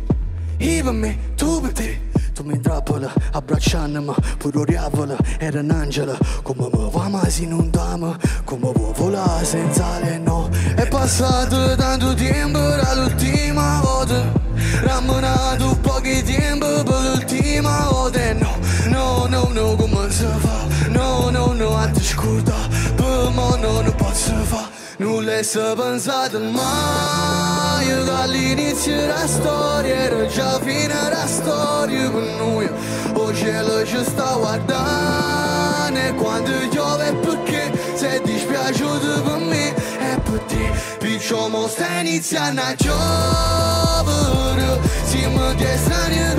io 0.58 0.84
per 0.84 0.94
me, 0.94 1.18
tu 1.36 1.60
per 1.60 1.72
te. 1.72 2.04
Tu 2.36 2.44
mi 2.44 2.54
intrappola, 2.54 3.12
abbracciandomi, 3.32 4.14
pure 4.38 4.60
oriavola, 4.60 5.16
era 5.40 5.62
un 5.62 5.72
angelo, 5.72 6.18
come 6.44 6.70
mi 6.72 6.90
va 6.92 7.08
ma 7.08 7.28
si 7.30 7.44
inondama, 7.44 8.18
come 8.44 8.72
può 8.74 8.92
volare 8.92 9.46
senza 9.46 10.00
le 10.00 10.18
no. 10.18 10.50
È 10.76 10.86
passato 10.88 11.76
tanto 11.76 12.14
tempo 12.14 12.60
dall'ultima 12.60 13.80
volta, 13.82 14.34
rammonato 14.82 15.78
pochi 15.82 16.22
tempo 16.24 16.84
per 16.84 17.02
l'ultima 17.10 17.88
volta, 17.90 18.34
no, 18.34 18.58
no, 18.90 19.28
no, 19.28 19.50
no, 19.54 19.76
come 19.76 20.12
si 20.12 20.26
fa, 20.26 20.90
no, 20.90 21.30
no, 21.30 21.54
no, 21.54 21.78
a 21.78 21.88
te 21.88 22.02
scorda, 22.02 22.56
per 22.96 23.32
me 23.34 23.58
no, 23.62 23.82
non 23.82 23.96
posso 23.96 24.34
fare. 24.44 24.75
Nulla 24.98 25.40
è 25.40 25.44
pensato 25.76 26.40
mai 26.40 27.86
Che 27.86 28.12
all'inizio 28.12 28.96
della 28.96 29.28
storia 29.28 29.94
Era 29.94 30.26
già 30.28 30.58
fine 30.62 30.88
la 30.88 31.28
storia 31.28 32.10
per 32.10 32.24
noi 32.38 32.70
O 33.14 33.34
cielo 33.34 33.86
ci 33.86 34.02
sta 34.06 34.36
guardando 34.38 36.00
E 36.00 36.14
quando 36.14 36.52
piove 36.70 37.10
è 37.10 37.16
perché 37.16 37.72
Sei 37.96 38.22
dispiaciuto 38.22 39.22
per 39.22 39.40
me 39.40 39.76
È 39.76 40.18
per 40.22 40.40
te 40.48 40.72
Piccio 41.00 41.50
mo 41.50 41.68
sta 41.68 42.00
iniziando 42.00 42.62
a 42.62 42.74
giovere 42.76 44.80
Siamo 45.06 45.54
due 45.56 45.78
strani 45.78 46.16
che 46.16 46.36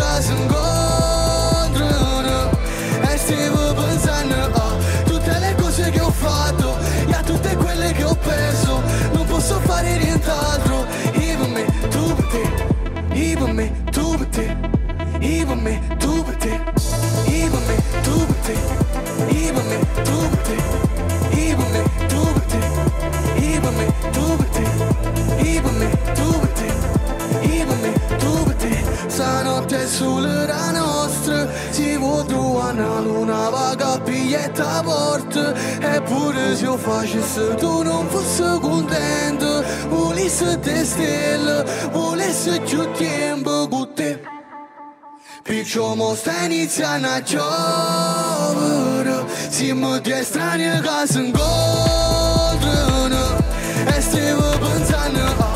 perso 8.18 8.82
Non 9.12 9.26
posso 9.26 9.60
fare 9.60 9.96
nient'altro. 9.98 10.86
Io 11.14 11.46
me, 11.48 11.64
tu 11.90 12.14
per 12.14 12.26
te. 12.26 13.18
Io 13.18 13.46
me, 13.46 13.72
tu 13.90 14.16
per 14.16 14.26
te. 14.26 14.56
Io 15.20 15.54
me, 15.54 15.80
tu 15.98 16.24
per 16.24 16.36
te. 16.36 16.60
Io 17.26 17.50
me, 17.50 17.76
tu 18.02 18.26
per 18.26 18.36
te. 18.44 18.54
Io 19.34 19.52
me, 19.52 19.78
tu 20.04 20.28
per 20.28 20.38
te. 20.46 20.56
Io 21.40 21.56
me, 21.56 21.82
tu 22.08 22.20
per 22.32 22.42
te. 22.42 22.58
Me, 23.76 23.86
tu 24.12 24.36
per 24.36 24.48
te. 24.48 24.62
Io 25.42 25.62
me, 25.62 25.88
tu 26.14 26.30
per 26.40 26.48
te. 26.48 26.68
Me, 27.82 27.92
tu 28.18 28.44
per 28.44 28.54
te 28.54 28.85
Stanotte 29.08 29.86
la 30.46 30.70
nostra 30.72 31.48
Si 31.70 31.96
trovare 32.26 32.82
una 32.82 33.00
luna 33.00 33.48
vaga 33.48 33.98
biglietta 33.98 34.78
a 34.78 34.82
porta 34.82 35.54
Eppure 35.80 36.56
se 36.56 36.64
io 36.64 36.76
facessi 36.76 37.54
tu 37.56 37.82
non 37.82 38.08
fossi 38.08 38.42
contento 38.60 39.64
Volessi 39.88 40.58
te 40.60 40.84
stelle 40.84 41.64
Volessi 41.92 42.60
più 42.60 42.90
tempo 42.92 43.68
con 43.68 43.92
te. 43.94 44.20
Piccio 45.42 45.94
mo 45.94 46.14
sta 46.14 46.44
iniziando 46.44 47.08
a 47.08 47.22
giovere. 47.22 49.24
Siamo 49.48 49.98
due 50.00 50.22
strani 50.24 50.64
che 50.80 51.06
si 51.06 51.24
incontrano. 51.24 53.36
E 53.86 54.00
stiamo 54.00 54.48
pensando 54.58 55.20
a 55.20 55.55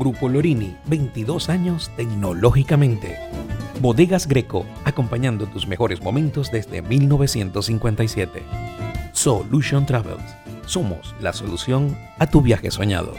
Grupo 0.00 0.30
Lorini, 0.30 0.74
22 0.86 1.50
años 1.50 1.90
tecnológicamente. 1.94 3.18
Bodegas 3.82 4.26
Greco, 4.26 4.64
acompañando 4.86 5.46
tus 5.46 5.66
mejores 5.66 6.02
momentos 6.02 6.50
desde 6.50 6.80
1957. 6.80 8.42
Solution 9.12 9.84
Travels, 9.84 10.24
somos 10.64 11.14
la 11.20 11.34
solución 11.34 11.98
a 12.18 12.26
tu 12.26 12.40
viaje 12.40 12.70
soñado. 12.70 13.12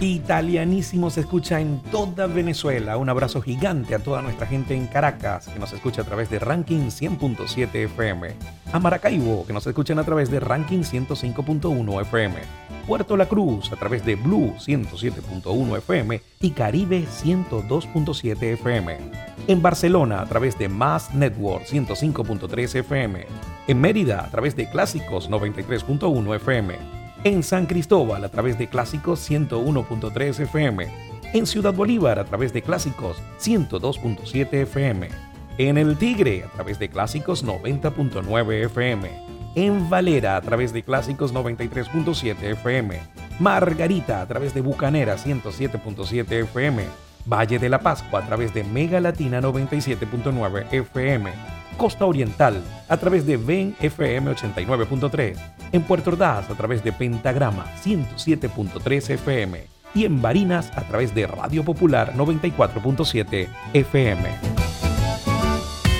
Italianísimo 0.00 1.10
se 1.10 1.20
escucha 1.20 1.60
en 1.60 1.80
toda 1.92 2.26
Venezuela. 2.26 2.96
Un 2.96 3.08
abrazo 3.08 3.40
gigante 3.40 3.94
a 3.94 4.00
toda 4.00 4.20
nuestra 4.20 4.48
gente 4.48 4.74
en 4.74 4.88
Caracas, 4.88 5.46
que 5.46 5.60
nos 5.60 5.72
escucha 5.72 6.02
a 6.02 6.04
través 6.04 6.28
de 6.28 6.40
Ranking 6.40 6.88
100.7 6.88 7.72
FM. 7.72 8.32
A 8.72 8.80
Maracaibo, 8.80 9.46
que 9.46 9.52
nos 9.52 9.64
escuchan 9.68 10.00
a 10.00 10.04
través 10.04 10.28
de 10.28 10.40
Ranking 10.40 10.80
105.1 10.80 12.02
FM. 12.02 12.63
Puerto 12.86 13.16
La 13.16 13.26
Cruz, 13.26 13.72
a 13.72 13.76
través 13.76 14.04
de 14.04 14.14
Blue 14.14 14.54
107.1 14.58 15.78
FM 15.78 16.20
y 16.40 16.50
Caribe 16.50 17.04
102.7 17.04 18.42
FM. 18.54 18.98
En 19.46 19.62
Barcelona, 19.62 20.20
a 20.20 20.26
través 20.26 20.58
de 20.58 20.68
Mass 20.68 21.14
Network 21.14 21.66
105.3 21.66 22.76
FM. 22.76 23.26
En 23.66 23.80
Mérida, 23.80 24.24
a 24.24 24.30
través 24.30 24.56
de 24.56 24.68
Clásicos 24.68 25.30
93.1 25.30 26.36
FM 26.36 27.04
en 27.24 27.42
San 27.42 27.64
Cristóbal 27.64 28.22
a 28.24 28.28
través 28.28 28.58
de 28.58 28.68
Clásicos 28.68 29.28
101.3 29.30 30.40
FM, 30.40 30.88
en 31.32 31.46
Ciudad 31.46 31.72
Bolívar 31.72 32.18
a 32.18 32.24
través 32.24 32.52
de 32.52 32.62
Clásicos 32.62 33.16
102.7 33.40 34.52
FM, 34.52 35.08
en 35.56 35.78
El 35.78 35.96
Tigre 35.96 36.44
a 36.44 36.48
través 36.48 36.78
de 36.78 36.90
Clásicos 36.90 37.44
90.9 37.44 38.64
FM, 38.66 39.23
en 39.54 39.88
Valera 39.88 40.36
a 40.36 40.40
través 40.40 40.72
de 40.72 40.82
Clásicos 40.82 41.32
93.7 41.32 42.42
FM, 42.42 43.00
Margarita 43.38 44.20
a 44.20 44.26
través 44.26 44.54
de 44.54 44.60
Bucanera 44.60 45.16
107.7 45.16 46.30
FM, 46.42 46.84
Valle 47.26 47.58
de 47.58 47.68
la 47.68 47.80
Pascua 47.80 48.20
a 48.20 48.26
través 48.26 48.52
de 48.52 48.64
Mega 48.64 49.00
Latina 49.00 49.40
97.9 49.40 50.66
FM, 50.70 51.30
Costa 51.76 52.04
Oriental 52.04 52.62
a 52.88 52.96
través 52.96 53.26
de 53.26 53.36
Ven 53.36 53.76
FM 53.80 54.32
89.3, 54.32 55.36
en 55.72 55.82
Puerto 55.82 56.10
Ordaz 56.10 56.50
a 56.50 56.54
través 56.54 56.82
de 56.84 56.92
Pentagrama 56.92 57.66
107.3 57.82 59.10
FM 59.10 59.74
y 59.94 60.04
en 60.04 60.20
Barinas 60.20 60.70
a 60.76 60.82
través 60.82 61.14
de 61.14 61.26
Radio 61.26 61.64
Popular 61.64 62.14
94.7 62.14 63.48
FM. 63.72 64.63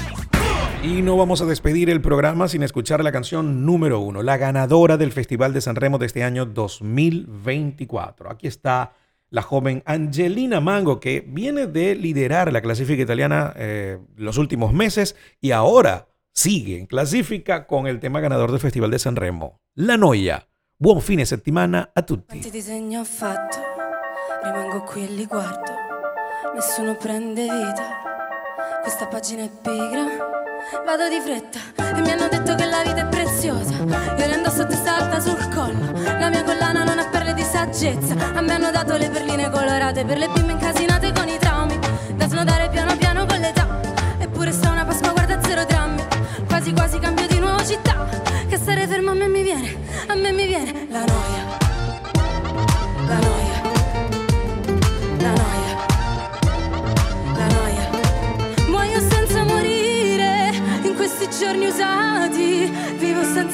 Y 0.83 1.03
no 1.03 1.17
vamos 1.17 1.41
a 1.41 1.47
despedir 1.47 1.89
el 1.89 2.01
programa 2.01 2.49
sin 2.49 2.65
escuchar 2.65 3.05
la 3.05 3.13
canción 3.13 3.65
número 3.65 4.01
uno, 4.01 4.25
la 4.25 4.39
ganadora 4.39 4.97
del 4.97 5.13
Festival 5.13 5.53
de 5.53 5.61
San 5.61 5.77
Remo 5.77 5.99
de 5.99 6.07
este 6.07 6.25
año 6.25 6.47
2024. 6.47 8.29
Aquí 8.31 8.49
está 8.49 8.95
la 9.31 9.43
joven 9.43 9.85
Angelina 9.87 10.61
Mango, 10.61 10.99
que 10.99 11.25
viene 11.27 11.69
de 11.69 11.95
liderar 11.95 12.53
la 12.53 12.61
clasifica 12.61 13.03
italiana 13.03 13.53
eh, 13.57 13.99
los 14.17 14.37
últimos 14.39 14.73
meses 14.73 15.15
y 15.41 15.53
ahora 15.53 16.09
sigue 16.33 16.77
en 16.79 16.87
clasifica 16.87 17.69
con 17.69 17.87
el 17.87 18.01
tema 18.01 18.19
ganador 18.21 18.51
del 18.51 18.59
Festival 18.61 18.91
de 18.91 18.99
San 18.99 19.15
Remo, 19.17 19.61
La 19.75 19.97
Noia. 19.97 20.48
Buon 20.81 21.01
fine 21.01 21.25
settimana 21.25 21.91
a 21.93 22.03
tutti. 22.03 22.27
Quanti 22.27 22.51
disegni 22.51 22.97
ho 22.97 23.03
fatto, 23.03 23.59
rimango 24.45 24.85
qui 24.85 25.03
e 25.03 25.11
li 25.11 25.27
guardo, 25.27 25.73
nessuno 26.55 26.95
prende 26.95 27.43
vita, 27.43 27.83
questa 28.81 29.09
pagina 29.09 29.43
è 29.43 29.51
pigra, 29.51 30.07
vado 30.87 31.09
di 31.09 31.19
fretta 31.19 31.59
e 31.97 32.01
mi 32.01 32.13
hanno 32.13 32.29
detto 32.29 32.55
che 32.55 32.65
la 32.65 32.83
vita 32.85 33.01
è 33.01 33.09
preziosa, 33.09 33.75
io 33.75 34.27
le 34.29 34.37
indosso 34.37 34.67
testa 34.67 34.99
alta 34.99 35.19
sul 35.19 35.49
collo, 35.53 35.91
la 36.17 36.29
mia 36.29 36.45
collana 36.45 36.85
non 36.85 37.01
ha 37.01 37.09
perle 37.09 37.35
di 37.35 37.43
saggezza, 37.43 38.15
a 38.15 38.41
me 38.41 38.53
hanno 38.53 38.71
dato 38.71 38.97
le 38.97 39.11
perline 39.11 39.51
colorate 39.51 40.05
per 40.05 40.17
le 40.17 40.29
bimbe 40.29 40.53
incasinate 40.53 40.78
con 40.78 40.78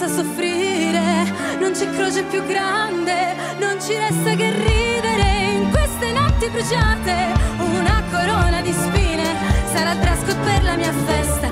senza 0.04 0.22
soffrire, 0.22 1.32
non 1.58 1.72
c'è 1.72 1.88
croce 1.90 2.22
più 2.24 2.44
grande, 2.44 3.34
non 3.58 3.80
ci 3.80 3.96
resta 3.96 4.34
che 4.34 4.50
ridere 4.50 5.52
in 5.52 5.70
queste 5.70 6.12
notti 6.12 6.48
bruciate, 6.50 7.32
una 7.58 8.02
corona 8.10 8.60
di 8.60 8.72
spine, 8.72 9.24
sarà 9.72 9.92
il 9.92 9.98
dress 9.98 10.34
per 10.34 10.62
la 10.62 10.76
mia 10.76 10.92
festa, 10.92 11.48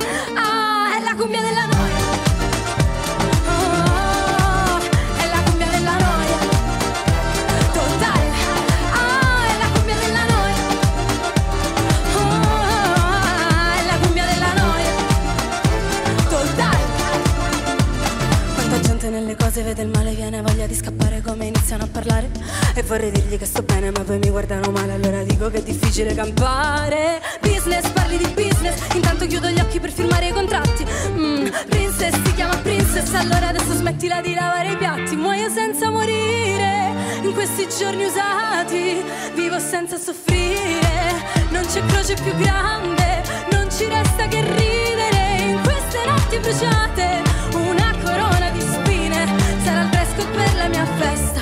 parlare. 22.03 22.31
E 22.75 22.83
vorrei 22.83 23.11
dirgli 23.11 23.39
che 23.39 23.47
sto 23.47 23.63
bene, 23.63 23.91
ma 23.91 24.01
poi 24.01 24.19
mi 24.19 24.31
guardano 24.31 24.71
male, 24.71 24.93
allora 24.93 25.23
dico 25.23 25.49
che 25.51 25.59
è 25.59 25.63
difficile 25.63 26.15
campare. 26.15 27.21
Business, 27.41 27.89
parli 27.91 28.17
di 28.17 28.29
business, 28.35 28.95
intanto 28.95 29.27
chiudo 29.27 29.49
gli 29.49 29.61
occhi 29.61 29.79
per 29.79 29.93
firmare 29.93 30.29
i 30.29 30.33
contratti. 30.33 30.85
Mm, 31.11 31.47
princess 31.69 32.15
si 32.25 32.35
chiama 32.35 32.57
princess, 32.57 33.13
allora 33.15 33.49
adesso 33.49 33.75
smettila 33.75 34.21
di 34.21 34.35
lavare 34.35 34.73
i 34.73 34.77
piatti. 34.77 35.17
Muoio 35.17 35.49
senza 35.49 35.91
morire, 35.91 36.95
in 37.23 37.33
questi 37.35 37.67
giorni 37.79 38.05
usati, 38.05 39.03
vivo 39.35 39.59
senza 39.59 39.97
soffrire. 39.99 40.91
Non 41.51 41.65
c'è 41.67 41.85
croce 41.87 42.15
più 42.15 42.35
grande, 42.37 43.23
non 43.51 43.71
ci 43.71 43.87
resta 43.87 44.27
che 44.27 44.41
ridere 44.41 45.51
in 45.51 45.61
queste 45.63 46.05
notti 46.07 46.39
bruciate. 46.39 47.23
Una 47.55 47.95
corona 48.03 48.51
di 48.51 48.61
spine, 48.61 49.27
sarà 49.63 49.83
il 49.83 49.89
dress 49.91 50.15
code 50.17 50.31
per 50.31 50.57
la 50.57 50.69
mia 50.69 50.87
festa. 50.97 51.42